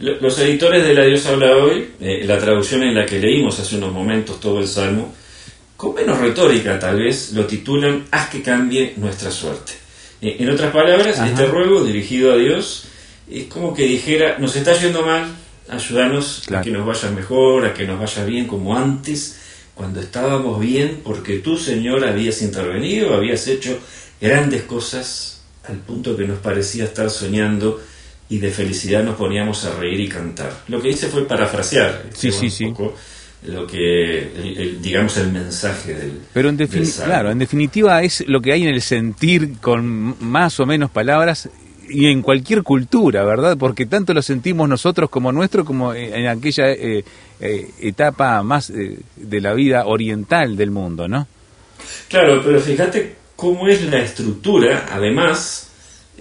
Los 0.00 0.38
editores 0.40 0.84
de 0.84 0.94
La 0.94 1.04
Dios 1.04 1.24
habla 1.26 1.56
hoy, 1.56 1.92
eh, 2.00 2.24
la 2.26 2.38
traducción 2.38 2.82
en 2.82 2.94
la 2.94 3.06
que 3.06 3.20
leímos 3.20 3.58
hace 3.60 3.76
unos 3.76 3.92
momentos 3.92 4.40
todo 4.40 4.60
el 4.60 4.66
Salmo, 4.66 5.14
con 5.76 5.94
menos 5.94 6.18
retórica 6.18 6.78
tal 6.78 6.98
vez, 6.98 7.32
lo 7.32 7.46
titulan 7.46 8.04
Haz 8.10 8.30
que 8.30 8.42
cambie 8.42 8.94
nuestra 8.96 9.30
suerte. 9.30 9.72
Eh, 10.22 10.36
en 10.38 10.48
otras 10.50 10.72
palabras, 10.72 11.18
este 11.18 11.46
ruego 11.46 11.82
dirigido 11.84 12.32
a 12.32 12.36
Dios 12.36 12.84
es 13.28 13.44
como 13.44 13.74
que 13.74 13.82
dijera, 13.82 14.38
nos 14.38 14.54
está 14.54 14.72
yendo 14.78 15.02
mal, 15.02 15.26
ayúdanos 15.68 16.44
a 16.52 16.62
que 16.62 16.70
nos 16.70 16.86
vaya 16.86 17.10
mejor, 17.10 17.66
a 17.66 17.74
que 17.74 17.86
nos 17.86 17.98
vaya 17.98 18.24
bien 18.24 18.46
como 18.46 18.76
antes, 18.76 19.40
cuando 19.74 20.00
estábamos 20.00 20.60
bien, 20.60 21.00
porque 21.02 21.38
tú, 21.38 21.56
Señor, 21.56 22.04
habías 22.06 22.40
intervenido, 22.42 23.14
habías 23.14 23.46
hecho 23.48 23.78
grandes 24.20 24.62
cosas 24.62 25.40
al 25.68 25.78
punto 25.78 26.16
que 26.16 26.24
nos 26.24 26.38
parecía 26.38 26.84
estar 26.84 27.10
soñando 27.10 27.80
y 28.28 28.38
de 28.38 28.50
felicidad 28.50 29.02
nos 29.02 29.16
poníamos 29.16 29.64
a 29.64 29.74
reír 29.74 30.00
y 30.00 30.08
cantar. 30.08 30.52
Lo 30.68 30.80
que 30.80 30.90
hice 30.90 31.08
fue 31.08 31.26
parafrasear 31.26 32.04
sí, 32.14 32.30
sí, 32.30 32.48
sí. 32.48 32.72
Lo 33.44 33.66
que, 33.66 34.78
digamos, 34.80 35.16
el 35.16 35.32
mensaje 35.32 35.94
del. 35.94 36.20
Pero 36.32 36.48
en, 36.48 36.56
claro, 36.56 37.30
en 37.30 37.38
definitiva 37.38 38.02
es 38.02 38.24
lo 38.28 38.40
que 38.40 38.52
hay 38.52 38.62
en 38.62 38.68
el 38.68 38.80
sentir 38.80 39.58
con 39.60 40.16
más 40.20 40.60
o 40.60 40.66
menos 40.66 40.90
palabras 40.90 41.48
y 41.88 42.06
en 42.06 42.22
cualquier 42.22 42.62
cultura, 42.62 43.24
¿verdad? 43.24 43.56
Porque 43.58 43.86
tanto 43.86 44.14
lo 44.14 44.22
sentimos 44.22 44.68
nosotros 44.68 45.10
como 45.10 45.32
nuestro, 45.32 45.64
como 45.64 45.92
en 45.92 46.26
aquella 46.26 46.70
eh, 46.70 47.04
eh, 47.40 47.70
etapa 47.80 48.42
más 48.42 48.70
eh, 48.70 48.98
de 49.16 49.40
la 49.40 49.52
vida 49.52 49.86
oriental 49.86 50.56
del 50.56 50.70
mundo, 50.70 51.08
¿no? 51.08 51.26
Claro, 52.08 52.40
pero 52.44 52.60
fíjate 52.60 53.16
cómo 53.36 53.66
es 53.68 53.82
la 53.82 53.98
estructura, 53.98 54.86
además, 54.90 55.71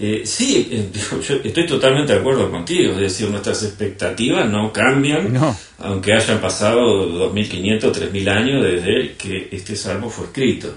eh, 0.04 0.24
sí, 0.26 0.68
eh, 0.72 0.90
yo 1.22 1.36
estoy 1.44 1.68
totalmente 1.68 2.14
de 2.14 2.20
acuerdo 2.20 2.50
contigo, 2.50 2.94
es 2.94 3.00
decir, 3.00 3.30
nuestras 3.30 3.62
expectativas 3.62 4.50
no 4.50 4.74
cambian, 4.74 5.38
aunque 5.78 6.14
hayan 6.14 6.42
pasado 6.42 7.32
2.500, 7.32 7.80
3.000 7.80 8.30
años 8.30 8.64
desde 8.64 9.14
que 9.14 9.50
este 9.52 9.76
salmo 9.76 10.10
fue 10.10 10.26
escrito. 10.26 10.76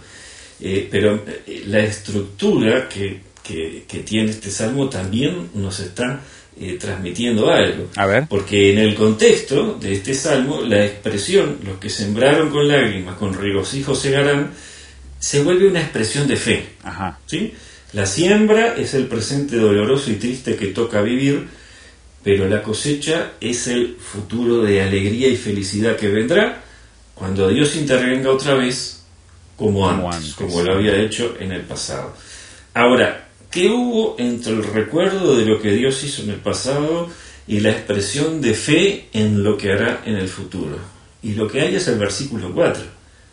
Eh, 0.60 0.86
pero 0.90 1.24
la 1.66 1.80
estructura 1.80 2.86
que, 2.86 3.20
que, 3.42 3.98
tiene 4.04 4.30
este 4.30 4.50
salmo 4.50 4.90
también 4.90 5.48
nos 5.54 5.80
está 5.80 6.20
transmitiendo 6.78 7.50
algo. 7.50 7.88
A 7.96 8.06
ver. 8.06 8.26
Porque 8.28 8.72
en 8.72 8.78
el 8.78 8.94
contexto 8.94 9.78
de 9.80 9.94
este 9.94 10.12
salmo, 10.12 10.60
la 10.60 10.84
expresión, 10.84 11.60
los 11.64 11.78
que 11.78 11.88
sembraron 11.88 12.50
con 12.50 12.68
lágrimas, 12.68 13.16
con 13.16 13.32
regocijo 13.32 13.94
segarán, 13.94 14.52
se 15.18 15.42
vuelve 15.42 15.66
una 15.66 15.80
expresión 15.80 16.28
de 16.28 16.36
fe. 16.36 16.66
¿sí? 17.26 17.54
La 17.94 18.06
siembra 18.06 18.74
es 18.76 18.92
el 18.94 19.06
presente 19.06 19.56
doloroso 19.56 20.10
y 20.10 20.16
triste 20.16 20.56
que 20.56 20.66
toca 20.66 21.00
vivir, 21.00 21.46
pero 22.24 22.48
la 22.48 22.60
cosecha 22.60 23.34
es 23.40 23.68
el 23.68 23.96
futuro 24.00 24.62
de 24.62 24.82
alegría 24.82 25.28
y 25.28 25.36
felicidad 25.36 25.96
que 25.96 26.08
vendrá 26.08 26.64
cuando 27.14 27.48
Dios 27.48 27.76
intervenga 27.76 28.32
otra 28.32 28.54
vez 28.54 29.04
como, 29.56 29.88
antes, 29.88 30.34
como 30.34 30.60
lo 30.62 30.74
había 30.74 30.96
hecho 30.96 31.36
en 31.38 31.52
el 31.52 31.60
pasado. 31.60 32.16
Ahora, 32.74 33.28
¿qué 33.48 33.68
hubo 33.68 34.16
entre 34.18 34.54
el 34.54 34.64
recuerdo 34.64 35.36
de 35.36 35.44
lo 35.44 35.62
que 35.62 35.70
Dios 35.70 36.02
hizo 36.02 36.22
en 36.22 36.30
el 36.30 36.40
pasado 36.40 37.08
y 37.46 37.60
la 37.60 37.70
expresión 37.70 38.40
de 38.40 38.54
fe 38.54 39.08
en 39.12 39.44
lo 39.44 39.56
que 39.56 39.70
hará 39.70 40.02
en 40.04 40.16
el 40.16 40.26
futuro? 40.26 40.78
Y 41.22 41.34
lo 41.34 41.46
que 41.46 41.60
hay 41.60 41.76
es 41.76 41.86
el 41.86 42.00
versículo 42.00 42.52
4, 42.52 42.82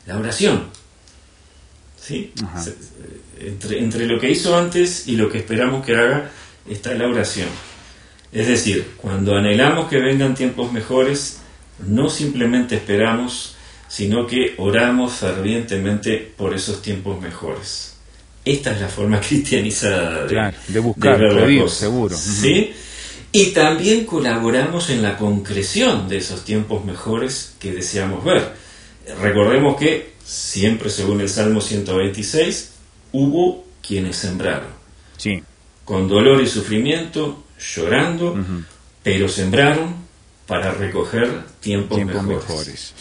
la 0.06 0.19
oración. 0.19 0.70
¿Sí? 2.01 2.33
Entre, 3.39 3.79
entre 3.79 4.05
lo 4.05 4.19
que 4.19 4.29
hizo 4.29 4.57
antes 4.57 5.07
y 5.07 5.15
lo 5.15 5.29
que 5.29 5.39
esperamos 5.39 5.85
que 5.85 5.95
haga 5.95 6.31
está 6.69 6.93
la 6.93 7.07
oración. 7.07 7.49
Es 8.31 8.47
decir, 8.47 8.93
cuando 8.97 9.35
anhelamos 9.35 9.89
que 9.89 9.99
vengan 9.99 10.35
tiempos 10.35 10.71
mejores, 10.71 11.39
no 11.85 12.09
simplemente 12.09 12.75
esperamos, 12.75 13.55
sino 13.87 14.25
que 14.25 14.55
oramos 14.57 15.13
fervientemente 15.13 16.33
por 16.37 16.53
esos 16.53 16.81
tiempos 16.81 17.21
mejores. 17.21 17.95
Esta 18.45 18.71
es 18.71 18.81
la 18.81 18.87
forma 18.87 19.19
cristianizada 19.27 20.25
de, 20.25 20.79
buscar, 20.79 21.19
ver 21.19 21.69
seguro. 21.69 22.15
¿Sí? 22.15 22.73
Y 23.33 23.47
también 23.47 24.05
colaboramos 24.05 24.89
en 24.89 25.01
la 25.01 25.17
concreción 25.17 26.09
de 26.09 26.17
esos 26.17 26.43
tiempos 26.43 26.83
mejores 26.83 27.53
que 27.59 27.71
deseamos 27.71 28.23
ver. 28.23 28.53
Recordemos 29.21 29.77
que 29.77 30.11
siempre 30.23 30.89
según 30.89 31.21
el 31.21 31.29
Salmo 31.29 31.62
126, 31.62 32.71
hubo 33.12 33.65
quienes 33.86 34.15
sembraron. 34.17 34.69
Sí. 35.17 35.41
Con 35.86 36.07
dolor 36.07 36.41
y 36.41 36.47
sufrimiento, 36.47 37.43
llorando, 37.60 38.38
pero 39.03 39.27
sembraron 39.27 39.95
para 40.47 40.71
recoger 40.71 41.43
tiempos, 41.60 42.03
mejores. 42.05 42.93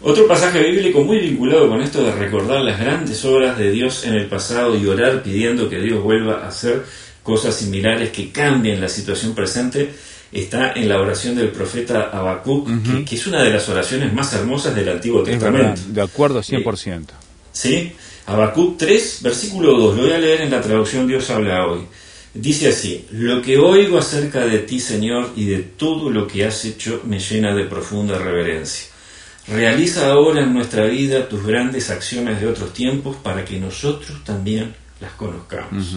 Otro 0.00 0.26
pasaje 0.26 0.62
bíblico 0.62 1.02
muy 1.02 1.18
vinculado 1.18 1.68
con 1.68 1.80
esto 1.80 2.04
de 2.04 2.12
recordar 2.12 2.60
las 2.60 2.78
grandes 2.78 3.24
obras 3.24 3.56
de 3.56 3.70
Dios 3.70 4.04
en 4.04 4.14
el 4.14 4.26
pasado 4.26 4.76
y 4.76 4.86
orar 4.86 5.22
pidiendo 5.22 5.68
que 5.68 5.80
Dios 5.80 6.02
vuelva 6.02 6.44
a 6.44 6.48
hacer 6.48 6.84
cosas 7.22 7.56
similares 7.56 8.10
que 8.10 8.30
cambien 8.30 8.80
la 8.80 8.88
situación 8.88 9.34
presente 9.34 9.94
está 10.34 10.72
en 10.72 10.88
la 10.88 11.00
oración 11.00 11.36
del 11.36 11.50
profeta 11.50 12.10
Habacuc, 12.12 12.68
que, 13.06 13.14
es 13.14 13.26
una 13.26 13.42
de 13.42 13.50
las 13.50 13.68
oraciones 13.68 14.12
más 14.12 14.32
hermosas 14.34 14.74
del 14.74 14.88
Antiguo 14.88 15.22
Testamento. 15.22 15.80
de 15.86 16.02
acuerdo 16.02 16.40
100%. 16.40 17.06
¿Sí? 17.52 17.92
Habacuc 18.26 18.76
3, 18.78 19.20
versículo 19.22 19.78
2, 19.78 19.96
lo 19.96 20.02
voy 20.02 20.12
a 20.12 20.18
leer 20.18 20.40
en 20.40 20.50
la 20.50 20.60
traducción 20.60 21.06
Dios 21.06 21.30
habla 21.30 21.66
hoy. 21.66 21.82
Dice 22.34 22.68
así, 22.68 23.06
lo 23.12 23.40
que 23.40 23.58
oigo 23.58 23.96
acerca 23.96 24.44
de 24.44 24.58
ti, 24.58 24.80
Señor, 24.80 25.30
y 25.36 25.44
de 25.44 25.58
todo 25.58 26.10
lo 26.10 26.26
que 26.26 26.44
has 26.44 26.64
hecho 26.64 27.00
me 27.04 27.20
llena 27.20 27.54
de 27.54 27.64
profunda 27.64 28.18
reverencia. 28.18 28.88
Realiza 29.46 30.10
ahora 30.10 30.42
en 30.42 30.52
nuestra 30.52 30.86
vida 30.86 31.28
tus 31.28 31.46
grandes 31.46 31.90
acciones 31.90 32.40
de 32.40 32.48
otros 32.48 32.72
tiempos 32.72 33.16
para 33.16 33.44
que 33.44 33.60
nosotros 33.60 34.24
también 34.24 34.74
las 35.04 35.12
conozcamos. 35.12 35.96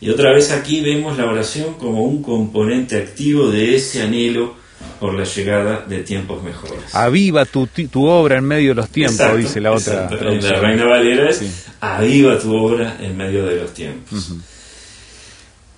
Y 0.00 0.10
otra 0.10 0.32
vez 0.32 0.50
aquí 0.50 0.80
vemos 0.80 1.16
la 1.16 1.26
oración 1.26 1.74
como 1.74 2.02
un 2.02 2.22
componente 2.22 2.96
activo 2.96 3.50
de 3.50 3.76
ese 3.76 4.02
anhelo 4.02 4.54
por 4.98 5.14
la 5.14 5.24
llegada 5.24 5.84
de 5.86 6.00
tiempos 6.00 6.42
mejores. 6.42 6.94
Aviva 6.94 7.44
tu, 7.44 7.66
tu 7.66 8.06
obra 8.06 8.38
en 8.38 8.44
medio 8.44 8.70
de 8.70 8.74
los 8.76 8.88
tiempos, 8.88 9.36
dice 9.36 9.60
la 9.60 9.72
otra. 9.72 10.10
La 10.10 10.60
Reina 10.60 10.84
Valera 10.84 11.30
es 11.30 11.66
aviva 11.80 12.38
tu 12.38 12.54
obra 12.54 12.98
en 13.00 13.16
medio 13.16 13.44
de 13.46 13.56
los 13.56 13.72
tiempos. 13.74 14.34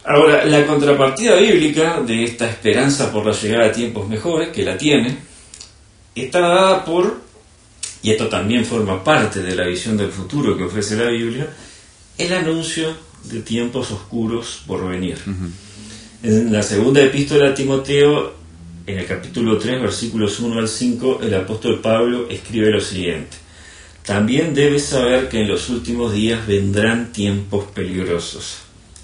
Ahora, 0.07 0.45
la 0.45 0.67
contrapartida 0.67 1.37
bíblica 1.37 2.03
de 2.03 2.25
esta 2.25 2.47
esperanza 2.47 3.11
por 3.11 3.25
la 3.25 3.33
llegada 3.33 3.65
de 3.65 3.71
tiempos 3.71 4.07
mejores, 4.07 4.51
que 4.51 4.63
la 4.63 4.77
tiene, 4.77 5.17
está 6.15 6.41
dada 6.41 6.85
por, 6.85 7.21
y 8.03 8.11
esto 8.11 8.29
también 8.29 8.67
forma 8.67 9.03
parte 9.03 9.41
de 9.41 9.55
la 9.55 9.65
visión 9.65 9.97
del 9.97 10.11
futuro 10.11 10.59
que 10.59 10.65
ofrece 10.65 10.97
la 10.97 11.09
Biblia, 11.09 11.49
el 12.19 12.33
anuncio 12.33 12.97
de 13.25 13.41
tiempos 13.41 13.91
oscuros 13.91 14.63
por 14.67 14.89
venir. 14.89 15.19
En 16.23 16.53
la 16.53 16.63
segunda 16.63 17.03
epístola 17.03 17.51
a 17.51 17.55
Timoteo, 17.55 18.35
en 18.87 18.99
el 18.99 19.07
capítulo 19.07 19.59
3, 19.59 19.81
versículos 19.81 20.41
1 20.41 20.59
al 20.59 20.69
5, 20.69 21.21
el 21.23 21.35
apóstol 21.35 21.81
Pablo 21.81 22.29
escribe 22.29 22.71
lo 22.71 22.81
siguiente. 22.81 23.37
También 24.05 24.55
debes 24.55 24.85
saber 24.85 25.29
que 25.29 25.41
en 25.41 25.49
los 25.49 25.71
últimos 25.71 26.13
días 26.13 26.47
vendrán 26.47 27.13
tiempos 27.13 27.65
peligrosos. 27.75 28.59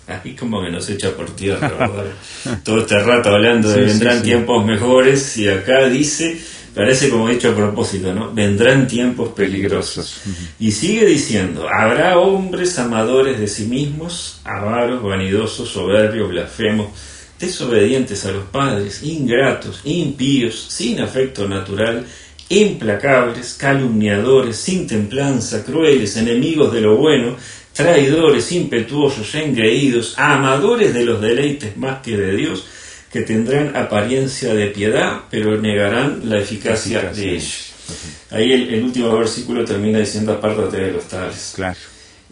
Aquí 0.07 0.35
como 0.35 0.63
que 0.63 0.71
nos 0.71 0.89
echa 0.91 1.13
por 1.13 1.31
tierra, 1.31 1.71
Todo 2.65 2.81
este 2.81 2.99
rato 2.99 3.31
hablando 3.31 3.71
de 3.71 3.85
vendrán 3.85 4.23
tiempos 4.23 4.67
mejores 4.67 5.37
y 5.39 5.49
acá 5.49 5.89
dice 5.89 6.39
Parece 6.75 7.09
como 7.09 7.29
hecho 7.29 7.51
a 7.51 7.55
propósito, 7.55 8.15
¿no? 8.15 8.33
Vendrán 8.33 8.87
tiempos 8.87 9.31
peligrosos. 9.31 10.21
Y 10.59 10.71
sigue 10.71 11.05
diciendo, 11.05 11.69
habrá 11.69 12.19
hombres 12.19 12.79
amadores 12.79 13.41
de 13.41 13.49
sí 13.49 13.65
mismos, 13.65 14.41
avaros, 14.45 15.03
vanidosos, 15.03 15.69
soberbios, 15.69 16.29
blasfemos, 16.29 16.89
desobedientes 17.41 18.25
a 18.27 18.33
los 18.33 18.45
padres, 18.45 19.03
ingratos, 19.03 19.81
impíos, 19.85 20.67
sin 20.69 21.01
afecto 21.01 21.49
natural, 21.49 22.07
implacables, 22.51 23.55
calumniadores, 23.55 24.57
sin 24.57 24.87
templanza, 24.87 25.65
crueles, 25.65 26.17
enemigos 26.17 26.73
de 26.73 26.83
lo 26.83 26.97
bueno, 26.97 27.37
traidores, 27.73 28.53
impetuosos, 28.53 29.35
engreídos, 29.35 30.15
amadores 30.19 30.93
de 30.93 31.05
los 31.05 31.21
deleites 31.21 31.77
más 31.77 32.03
que 32.03 32.17
de 32.17 32.37
Dios, 32.37 32.67
que 33.13 33.23
tendrán 33.23 33.77
apariencia 33.77 34.55
de 34.55 34.69
piedad, 34.69 35.23
pero 35.31 35.61
negarán 35.61 36.23
la 36.25 36.39
eficacia, 36.39 37.11
de 37.13 37.31
ellos. 37.31 37.73
Ahí 38.31 38.53
el, 38.53 38.85
último 38.85 39.17
versículo 39.19 39.65
termina 39.65 39.99
diciendo 39.99 40.33
apártate 40.33 40.77
de 40.77 40.93
los 40.93 41.09
tales. 41.09 41.53
Claro. 41.57 41.77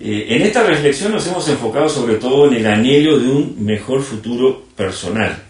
Eh, 0.01 0.27
en 0.29 0.43
esta 0.43 0.63
reflexión 0.63 1.11
nos 1.11 1.27
hemos 1.27 1.49
enfocado 1.49 1.89
sobre 1.89 2.15
todo 2.15 2.47
en 2.47 2.55
el 2.55 2.67
anhelo 2.67 3.19
de 3.19 3.27
un 3.27 3.65
mejor 3.65 4.03
futuro 4.03 4.67
personal, 4.77 5.43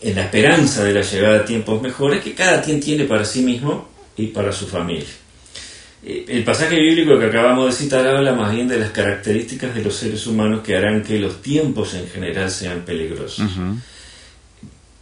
en 0.00 0.16
la 0.16 0.24
esperanza 0.24 0.82
de 0.82 0.94
la 0.94 1.02
llegada 1.02 1.38
de 1.38 1.44
tiempos 1.44 1.80
mejores 1.80 2.22
que 2.22 2.34
cada 2.34 2.60
quien 2.60 2.80
tiene 2.80 3.04
para 3.04 3.24
sí 3.24 3.42
mismo 3.42 3.88
y 4.16 4.26
para 4.26 4.50
su 4.50 4.66
familia. 4.66 5.06
Eh, 6.02 6.24
el 6.26 6.42
pasaje 6.42 6.74
bíblico 6.74 7.16
que 7.16 7.26
acabamos 7.26 7.66
de 7.66 7.84
citar 7.84 8.04
habla 8.08 8.32
más 8.32 8.52
bien 8.52 8.66
de 8.66 8.78
las 8.78 8.90
características 8.90 9.72
de 9.72 9.82
los 9.82 9.94
seres 9.94 10.26
humanos 10.26 10.62
que 10.64 10.76
harán 10.76 11.04
que 11.04 11.20
los 11.20 11.40
tiempos 11.40 11.94
en 11.94 12.08
general 12.08 12.50
sean 12.50 12.80
peligrosos. 12.84 13.46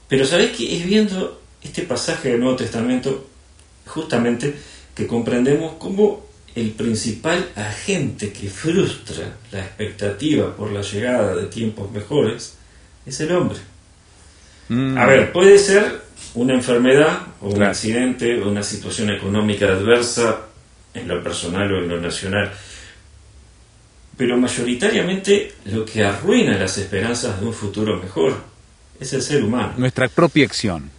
Pero 0.08 0.24
sabéis 0.24 0.56
que 0.56 0.76
es 0.76 0.86
viendo 0.86 1.40
este 1.62 1.82
pasaje 1.82 2.30
del 2.30 2.40
Nuevo 2.40 2.56
Testamento 2.56 3.28
justamente 3.86 4.54
que 4.94 5.06
comprendemos 5.06 5.74
cómo 5.78 6.26
el 6.54 6.70
principal 6.70 7.50
agente 7.54 8.32
que 8.32 8.48
frustra 8.48 9.36
la 9.52 9.60
expectativa 9.60 10.56
por 10.56 10.72
la 10.72 10.80
llegada 10.80 11.36
de 11.36 11.46
tiempos 11.46 11.90
mejores 11.90 12.56
es 13.04 13.20
el 13.20 13.32
hombre. 13.32 13.58
Mm. 14.68 14.96
A 14.96 15.06
ver, 15.06 15.32
puede 15.32 15.58
ser 15.58 16.00
una 16.34 16.54
enfermedad 16.54 17.18
o 17.40 17.50
un 17.50 17.62
accidente 17.62 18.40
o 18.42 18.48
una 18.48 18.62
situación 18.62 19.10
económica 19.10 19.66
adversa 19.66 20.46
en 20.94 21.08
lo 21.08 21.22
personal 21.22 21.72
o 21.72 21.78
en 21.78 21.88
lo 21.88 22.00
nacional. 22.00 22.52
Pero 24.16 24.38
mayoritariamente 24.38 25.52
lo 25.66 25.84
que 25.84 26.04
arruina 26.04 26.56
las 26.56 26.78
esperanzas 26.78 27.38
de 27.38 27.46
un 27.46 27.52
futuro 27.52 27.98
mejor 27.98 28.55
es 29.00 29.12
el 29.12 29.22
ser 29.22 29.44
humano. 29.44 29.74
Nuestra 29.76 30.08
propia 30.08 30.44
acción. 30.44 30.90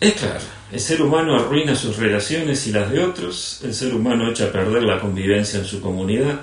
Es 0.00 0.14
claro, 0.14 0.40
el 0.72 0.80
ser 0.80 1.00
humano 1.00 1.36
arruina 1.36 1.76
sus 1.76 1.96
relaciones 1.96 2.66
y 2.66 2.72
las 2.72 2.90
de 2.90 2.98
otros, 3.04 3.60
el 3.62 3.72
ser 3.72 3.94
humano 3.94 4.30
echa 4.30 4.46
a 4.46 4.52
perder 4.52 4.82
la 4.82 4.98
convivencia 4.98 5.60
en 5.60 5.64
su 5.64 5.80
comunidad, 5.80 6.40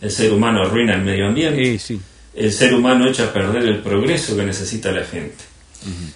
el 0.00 0.10
ser 0.10 0.32
humano 0.32 0.62
arruina 0.62 0.94
el 0.94 1.02
medio 1.02 1.26
ambiente, 1.26 2.00
el 2.34 2.52
ser 2.52 2.72
humano 2.72 3.06
echa 3.06 3.24
a 3.24 3.32
perder 3.32 3.64
el 3.64 3.80
progreso 3.80 4.34
que 4.34 4.44
necesita 4.44 4.92
la 4.92 5.04
gente. 5.04 5.44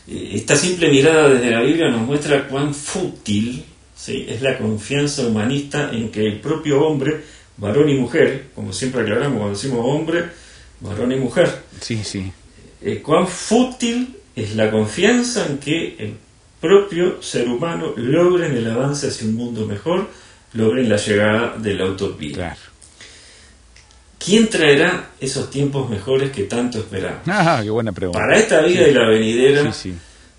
Esta 0.08 0.56
simple 0.56 0.88
mirada 0.88 1.28
desde 1.28 1.50
la 1.50 1.60
Biblia 1.60 1.90
nos 1.90 2.02
muestra 2.02 2.46
cuán 2.46 2.72
fútil 2.72 3.64
¿sí? 3.96 4.24
es 4.28 4.40
la 4.40 4.56
confianza 4.56 5.26
humanista 5.26 5.90
en 5.92 6.10
que 6.10 6.24
el 6.24 6.40
propio 6.40 6.80
hombre, 6.82 7.22
varón 7.56 7.90
y 7.90 7.94
mujer, 7.94 8.46
como 8.54 8.72
siempre 8.72 9.02
aclaramos 9.02 9.38
cuando 9.38 9.56
decimos 9.56 9.80
hombre, 9.82 10.24
varón 10.80 11.12
y 11.12 11.16
mujer, 11.16 11.62
sí, 11.80 12.00
sí. 12.04 12.30
Eh, 12.80 13.02
cuán 13.02 13.26
fútil 13.26 14.16
es 14.36 14.54
la 14.54 14.70
confianza 14.70 15.46
en 15.46 15.58
que 15.58 15.96
el 15.98 16.14
propio 16.60 17.22
ser 17.22 17.48
humano 17.48 17.94
logre 17.96 18.46
el 18.46 18.70
avance 18.70 19.08
hacia 19.08 19.26
un 19.26 19.34
mundo 19.34 19.66
mejor, 19.66 20.08
logren 20.52 20.88
la 20.88 20.96
llegada 20.96 21.56
de 21.56 21.74
la 21.74 21.86
utopía. 21.86 22.56
¿Quién 24.18 24.48
traerá 24.48 25.10
esos 25.20 25.50
tiempos 25.50 25.88
mejores 25.88 26.30
que 26.30 26.44
tanto 26.44 26.78
esperamos? 26.78 27.22
Ah, 27.26 27.60
qué 27.62 27.70
buena 27.70 27.92
pregunta. 27.92 28.18
Para 28.18 28.38
esta 28.38 28.60
vida 28.62 28.86
y 28.86 28.92
la 28.92 29.08
venidera 29.08 29.72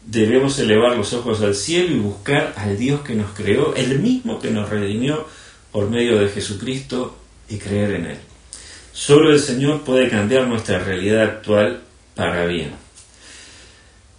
debemos 0.05 0.57
elevar 0.59 0.95
los 0.95 1.13
ojos 1.13 1.41
al 1.41 1.55
cielo 1.55 1.95
y 1.95 1.99
buscar 1.99 2.53
al 2.55 2.77
Dios 2.77 3.01
que 3.01 3.15
nos 3.15 3.31
creó, 3.31 3.75
el 3.75 3.99
mismo 3.99 4.39
que 4.39 4.51
nos 4.51 4.69
redimió 4.69 5.25
por 5.71 5.89
medio 5.89 6.19
de 6.19 6.29
Jesucristo 6.29 7.17
y 7.49 7.57
creer 7.57 7.91
en 7.91 8.05
Él. 8.05 8.17
Solo 8.93 9.31
el 9.31 9.39
Señor 9.39 9.83
puede 9.83 10.09
cambiar 10.09 10.47
nuestra 10.47 10.79
realidad 10.79 11.23
actual 11.23 11.81
para 12.15 12.45
bien. 12.45 12.86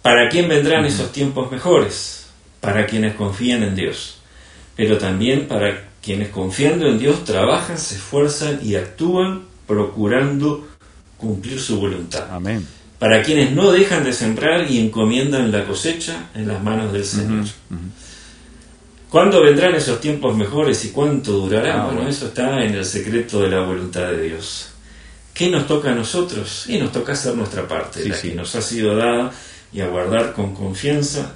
¿Para 0.01 0.29
quién 0.29 0.47
vendrán 0.47 0.85
esos 0.85 1.11
tiempos 1.11 1.51
mejores? 1.51 2.27
Para 2.61 2.85
quienes 2.85 3.15
confían 3.15 3.63
en 3.63 3.75
Dios, 3.75 4.19
pero 4.75 4.97
también 4.97 5.47
para 5.47 5.89
quienes 6.01 6.29
confiando 6.29 6.87
en 6.87 6.99
Dios 6.99 7.23
trabajan, 7.25 7.77
se 7.77 7.95
esfuerzan 7.95 8.59
y 8.63 8.75
actúan 8.75 9.43
procurando 9.67 10.67
cumplir 11.17 11.59
su 11.59 11.79
voluntad. 11.79 12.27
Amén. 12.31 12.65
Para 12.97 13.23
quienes 13.23 13.51
no 13.51 13.71
dejan 13.71 14.03
de 14.03 14.13
sembrar 14.13 14.69
y 14.69 14.79
encomiendan 14.79 15.51
la 15.51 15.65
cosecha 15.65 16.29
en 16.33 16.47
las 16.47 16.61
manos 16.63 16.91
del 16.91 17.05
Señor. 17.05 17.45
¿Cuándo 19.09 19.41
vendrán 19.41 19.73
esos 19.75 19.99
tiempos 20.01 20.35
mejores 20.35 20.83
y 20.85 20.89
cuánto 20.89 21.33
durará? 21.33 21.81
Ah, 21.81 21.85
bueno, 21.85 22.07
eso 22.07 22.27
está 22.27 22.63
en 22.63 22.75
el 22.75 22.85
secreto 22.85 23.41
de 23.41 23.49
la 23.49 23.61
voluntad 23.61 24.07
de 24.09 24.21
Dios. 24.23 24.69
¿Qué 25.33 25.49
nos 25.49 25.65
toca 25.65 25.91
a 25.91 25.95
nosotros? 25.95 26.65
Y 26.67 26.77
nos 26.77 26.91
toca 26.91 27.13
hacer 27.13 27.35
nuestra 27.35 27.67
parte, 27.67 28.07
la 28.07 28.19
que 28.19 28.35
nos 28.35 28.55
ha 28.55 28.61
sido 28.61 28.95
dada 28.95 29.31
y 29.71 29.81
aguardar 29.81 30.33
con 30.33 30.53
confianza, 30.53 31.35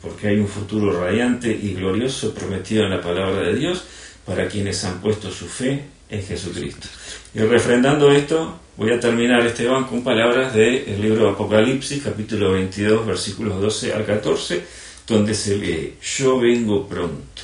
porque 0.00 0.28
hay 0.28 0.38
un 0.38 0.48
futuro 0.48 1.00
radiante 1.00 1.48
y 1.50 1.74
glorioso 1.74 2.34
prometido 2.34 2.84
en 2.84 2.90
la 2.90 3.00
palabra 3.00 3.46
de 3.46 3.54
Dios 3.54 3.84
para 4.26 4.48
quienes 4.48 4.84
han 4.84 5.00
puesto 5.00 5.30
su 5.30 5.46
fe 5.46 5.84
en 6.08 6.22
Jesucristo. 6.22 6.88
Y 7.34 7.40
refrendando 7.40 8.10
esto, 8.10 8.58
voy 8.76 8.92
a 8.92 9.00
terminar 9.00 9.46
este 9.46 9.66
van 9.66 9.84
con 9.84 10.04
palabras 10.04 10.54
del 10.54 11.00
libro 11.00 11.24
de 11.24 11.30
Apocalipsis, 11.30 12.02
capítulo 12.02 12.52
22, 12.52 13.06
versículos 13.06 13.60
12 13.60 13.94
al 13.94 14.04
14, 14.04 14.62
donde 15.06 15.34
se 15.34 15.56
lee, 15.56 15.94
yo 16.16 16.38
vengo 16.38 16.86
pronto, 16.86 17.42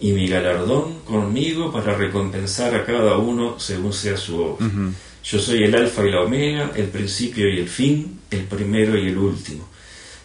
y 0.00 0.12
mi 0.12 0.26
galardón 0.26 1.00
conmigo 1.00 1.72
para 1.72 1.94
recompensar 1.94 2.74
a 2.74 2.84
cada 2.84 3.16
uno 3.18 3.58
según 3.58 3.92
sea 3.92 4.16
su 4.16 4.40
obra. 4.40 4.66
Yo 5.24 5.38
soy 5.38 5.62
el 5.62 5.74
alfa 5.74 6.04
y 6.04 6.10
la 6.10 6.22
omega, 6.22 6.72
el 6.74 6.88
principio 6.88 7.48
y 7.48 7.60
el 7.60 7.68
fin, 7.68 8.18
el 8.30 8.44
primero 8.44 8.98
y 8.98 9.08
el 9.08 9.16
último. 9.16 9.68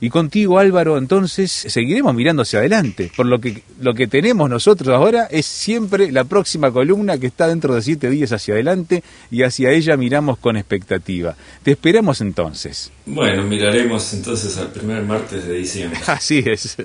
Y 0.05 0.11
contigo, 0.11 0.59
Álvaro, 0.59 0.99
entonces 0.99 1.51
seguiremos 1.51 2.15
mirando 2.15 2.43
hacia 2.43 2.59
adelante. 2.59 3.11
Por 3.17 3.25
lo 3.25 3.41
que 3.41 3.63
lo 3.81 3.95
que 3.95 4.07
tenemos 4.07 4.51
nosotros 4.51 4.95
ahora 4.95 5.25
es 5.31 5.47
siempre 5.47 6.13
la 6.13 6.25
próxima 6.25 6.71
columna 6.71 7.17
que 7.17 7.29
está 7.29 7.49
dentro 7.49 7.75
de 7.75 7.81
siete 7.81 8.11
días 8.11 8.31
hacia 8.31 8.53
adelante 8.53 9.03
y 9.31 9.45
hacia 9.45 9.71
ella 9.71 9.97
miramos 9.97 10.37
con 10.37 10.59
expectativa. 10.59 11.35
Te 11.63 11.71
esperamos 11.71 12.21
entonces. 12.21 12.93
Bueno, 13.07 13.45
miraremos 13.45 14.13
entonces 14.13 14.59
al 14.59 14.73
primer 14.73 15.05
martes 15.05 15.47
de 15.47 15.55
diciembre. 15.55 15.99
Así 16.07 16.45
es. 16.45 16.77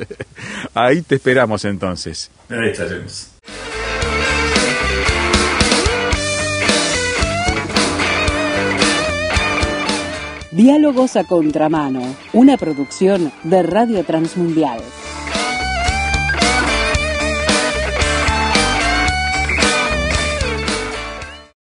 Ahí 0.73 1.01
te 1.01 1.15
esperamos 1.15 1.65
entonces. 1.65 2.32
Ahí 2.47 2.69
estaremos. 2.69 3.32
Diálogos 10.60 11.15
a 11.15 11.24
Contramano, 11.24 12.02
una 12.34 12.58
producción 12.58 13.32
de 13.45 13.63
Radio 13.63 14.04
Transmundial. 14.04 14.82